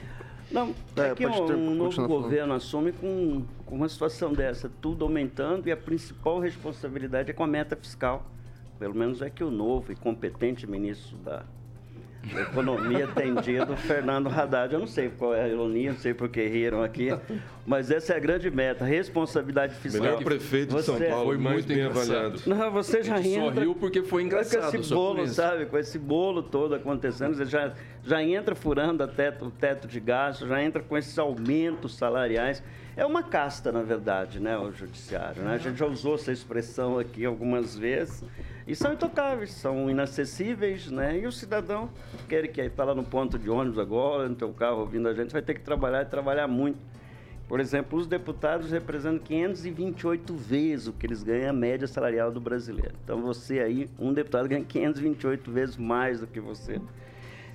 [0.50, 4.70] Não é, é que um, ter, um novo governo assume com, com uma situação dessa
[4.80, 8.24] tudo aumentando e a principal responsabilidade é com a meta fiscal.
[8.78, 11.42] Pelo menos é que o novo e competente ministro da
[12.32, 14.72] Economia atendido Fernando Haddad.
[14.72, 17.08] Eu não sei qual é a ironia, não sei por que riram aqui,
[17.66, 20.02] mas essa é a grande meta, responsabilidade fiscal.
[20.02, 22.40] Melhor prefeito você, de São Paulo, foi mais bem avaliado.
[22.46, 23.54] Não, você já entra...
[23.54, 24.70] Só riu porque foi engraçado.
[24.70, 29.46] Com esse bolo, sabe, com esse bolo todo acontecendo, você já, já entra furando teto,
[29.46, 32.62] o teto de gasto, já entra com esses aumentos salariais.
[32.96, 35.42] É uma casta, na verdade, né, o judiciário.
[35.42, 35.54] Né?
[35.54, 38.22] A gente já usou essa expressão aqui algumas vezes.
[38.66, 41.18] E são intocáveis, são inacessíveis, né?
[41.18, 41.90] E o cidadão,
[42.28, 45.32] quer que está lá no ponto de ônibus agora, no teu carro ouvindo a gente,
[45.32, 46.78] vai ter que trabalhar e trabalhar muito.
[47.48, 52.40] Por exemplo, os deputados representam 528 vezes o que eles ganham a média salarial do
[52.40, 52.94] brasileiro.
[53.04, 56.80] Então você aí, um deputado ganha 528 vezes mais do que você.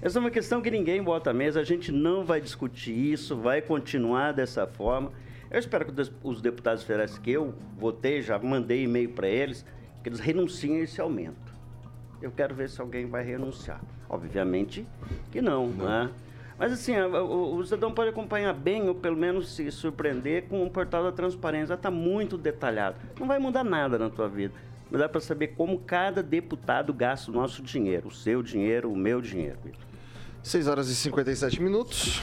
[0.01, 3.35] Essa é uma questão que ninguém bota à mesa, a gente não vai discutir isso,
[3.35, 5.11] vai continuar dessa forma.
[5.51, 9.65] Eu espero que os deputados federais que eu votei, já mandei e-mail para eles,
[10.03, 11.53] que eles renunciem a esse aumento.
[12.21, 13.81] Eu quero ver se alguém vai renunciar.
[14.07, 14.85] Obviamente
[15.31, 15.85] que não, não.
[15.85, 16.11] né?
[16.60, 20.70] Mas assim, o, o, cidadão pode acompanhar bem ou pelo menos se surpreender com o
[20.70, 21.74] portal da transparência.
[21.74, 22.97] Está muito detalhado.
[23.18, 24.53] Não vai mudar nada na tua vida.
[24.91, 28.97] Mas dá para saber como cada deputado gasta o nosso dinheiro, o seu dinheiro, o
[28.97, 29.57] meu dinheiro.
[30.43, 32.22] 6 horas e 57 minutos.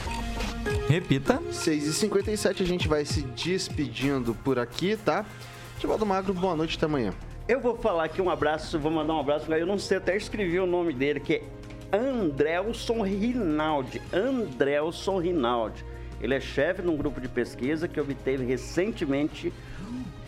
[0.87, 1.41] Repita.
[1.51, 5.25] 6 e 57 a gente vai se despedindo por aqui, tá?
[5.79, 7.15] Tivaldo Magro, boa noite até amanhã.
[7.49, 10.59] Eu vou falar aqui um abraço, vou mandar um abraço, eu não sei, até escrevi
[10.59, 11.43] o nome dele, que é
[11.93, 14.01] Andrelson Rinaldi.
[14.13, 15.85] Andrelson Rinaldi.
[16.21, 19.53] Ele é chefe de um grupo de pesquisa que obteve recentemente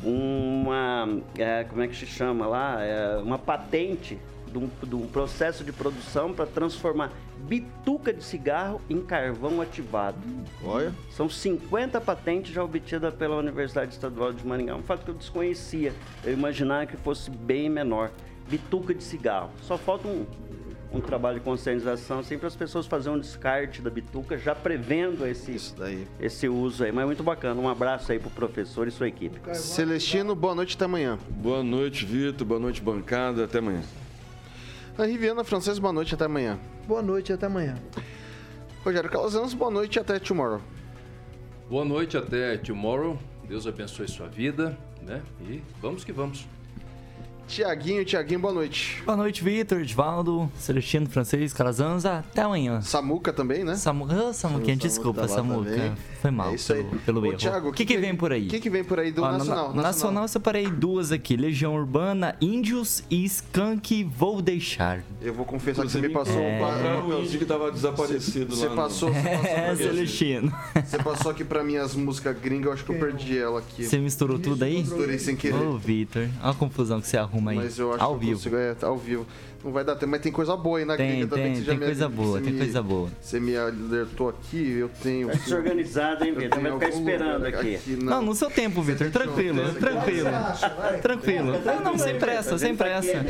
[0.02, 1.08] uma.
[1.36, 2.82] É, como é que se chama lá?
[2.82, 4.18] É, uma patente
[4.50, 10.18] de um, de um processo de produção para transformar bituca de cigarro em carvão ativado.
[10.64, 10.92] Olha.
[11.10, 14.74] São 50 patentes já obtidas pela Universidade Estadual de Maringá.
[14.74, 15.92] Um fato que eu desconhecia.
[16.24, 18.10] Eu imaginava que fosse bem menor.
[18.48, 19.50] Bituca de cigarro.
[19.62, 20.26] Só falta um,
[20.92, 25.26] um trabalho de conscientização assim, para as pessoas fazerem um descarte da bituca, já prevendo
[25.26, 25.56] esse,
[26.20, 26.92] esse uso aí.
[26.92, 27.60] Mas é muito bacana.
[27.60, 29.38] Um abraço aí para o professor e sua equipe.
[29.54, 31.18] Celestino, boa noite até amanhã.
[31.28, 32.46] Boa noite, Vitor.
[32.46, 33.44] Boa noite, bancada.
[33.44, 33.82] Até amanhã.
[34.96, 36.58] A Riviana Francês, boa noite até amanhã.
[36.86, 37.76] Boa noite até amanhã.
[38.84, 40.60] Rogério Calazans, boa noite até tomorrow.
[41.68, 43.18] Boa noite até tomorrow.
[43.46, 45.22] Deus abençoe sua vida, né?
[45.42, 46.46] E vamos que vamos.
[47.48, 49.02] Tiaguinho, Tiaguinho, boa noite.
[49.06, 52.18] Boa noite, Vitor, Edvaldo, Celestino, Francês, Calazanza.
[52.18, 52.82] Até amanhã.
[52.82, 53.74] Samuca também, né?
[53.74, 55.96] Samuca, oh, Samuquinha, desculpa, tá Samuca.
[56.20, 56.84] Foi mal é isso aí.
[56.84, 57.36] pelo, pelo Ô, erro.
[57.38, 58.46] Thiago, o que, que, que, vem por aí?
[58.46, 59.82] O que, que vem por aí do Ó, nacional, nacional?
[59.82, 65.02] Nacional eu separei duas aqui: Legião Urbana, Índios e Skunk Vou Deixar.
[65.22, 66.60] Eu vou confessar que você me passou é...
[67.02, 68.76] um o índio que tava desaparecido você, lá.
[68.76, 70.52] Passou, você passou, é, Celestino.
[70.84, 73.84] Você passou aqui pra mim as músicas gringas, eu acho que eu perdi ela aqui.
[73.84, 74.78] Você misturou tudo aí?
[74.78, 75.54] Misturei sem querer.
[75.54, 77.56] Ô, Vitor, olha a confusão que você arruma aí.
[77.56, 78.32] Mas eu acho vivo.
[78.32, 79.26] Consigo, é, ao vivo.
[79.64, 81.54] Não vai dar tempo, mas tem coisa boa aí na tem, gringa também.
[81.54, 83.08] Tem, tem coisa boa, tem me, coisa boa.
[83.20, 85.26] Você me alertou aqui, eu tenho.
[85.26, 86.60] Vai se organizado, hein, Vitor?
[86.60, 87.76] Vai ficar esperando aqui.
[87.76, 89.10] aqui não, no seu tempo, Vitor.
[89.10, 90.30] Tranquilo, tranquilo.
[91.02, 91.52] Tranquilo.
[91.64, 93.24] Não, não, sem pressa, sem pressa.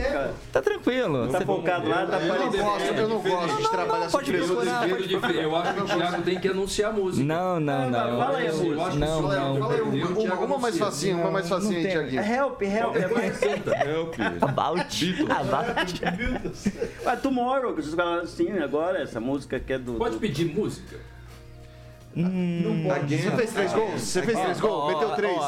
[0.52, 1.28] Tá tranquilo.
[1.28, 2.98] Tá focado lá, tá aparecendo.
[2.98, 4.88] Eu não gosto de trabalhar pode procurar.
[5.34, 7.26] Eu acho que o Thiago tem que anunciar a música.
[7.26, 8.18] Não, não, não.
[8.18, 8.94] Fala aí a música.
[8.94, 10.44] Não, não.
[10.44, 12.22] Uma mais facinha, uma mais facinha aí, Thiaguinho.
[12.22, 12.96] Help, help.
[12.96, 14.14] Help.
[14.42, 14.88] About.
[15.30, 16.17] About.
[17.04, 19.94] Mas Tomorrow, que vocês falaram assim agora, essa música que é do.
[19.94, 20.96] Pode pedir música?
[22.16, 24.00] Hum, Você fez três gols?
[24.00, 24.92] Você fez três gols?
[24.94, 25.38] Meteu três.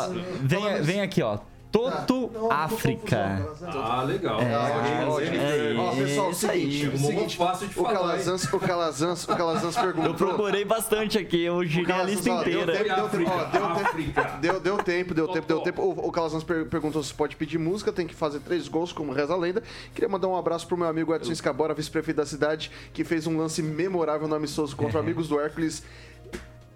[0.43, 1.39] Vem, vem aqui, ó.
[1.73, 3.47] Toto África.
[3.73, 4.41] Ah, legal.
[4.41, 6.61] É, É, Ó, pessoal, o isso aí.
[6.73, 10.15] seguinte, o seguinte, fácil de o falar, Calazans, o Calazans, o Calazans Eu perguntou.
[10.15, 12.73] procurei bastante aqui, eu girei a lista ó, inteira.
[12.73, 14.23] Deu tempo, deu tempo, ó, deu tempo, África.
[14.41, 15.83] deu, deu tempo, deu tempo, deu tempo.
[15.83, 19.13] O, o Calazans per- perguntou se pode pedir música, tem que fazer três gols, como
[19.13, 19.63] reza a lenda.
[19.95, 23.37] Queria mandar um abraço pro meu amigo Edson Escabora, vice-prefeito da cidade, que fez um
[23.39, 25.85] lance memorável no amistoso contra amigos do Hércules.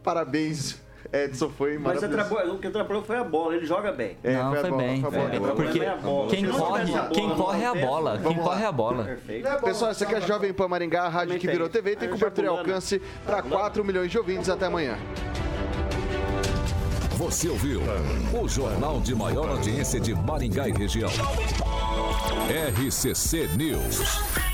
[0.04, 0.76] Parabéns,
[1.12, 4.16] Edson, foi Mas o que atrapalhou foi a bola, ele joga bem.
[4.22, 5.00] É, Não, a foi bola, bem.
[5.00, 5.28] foi a foi bola.
[5.30, 5.36] bem.
[5.38, 6.30] Agora Porque é a bola.
[6.30, 8.20] quem corre, tivesse a bola quem corre é a bola.
[8.22, 9.18] Quem corre é a bola.
[9.62, 12.46] Pessoal, essa aqui é a Jovem Pan Maringá, a rádio que virou TV, tem cobertura
[12.46, 14.48] e alcance para 4 milhões de ouvintes.
[14.48, 14.98] Até amanhã.
[17.16, 17.80] Você ouviu
[18.40, 21.10] o jornal de maior audiência de Maringá e região.
[22.48, 24.53] RCC News.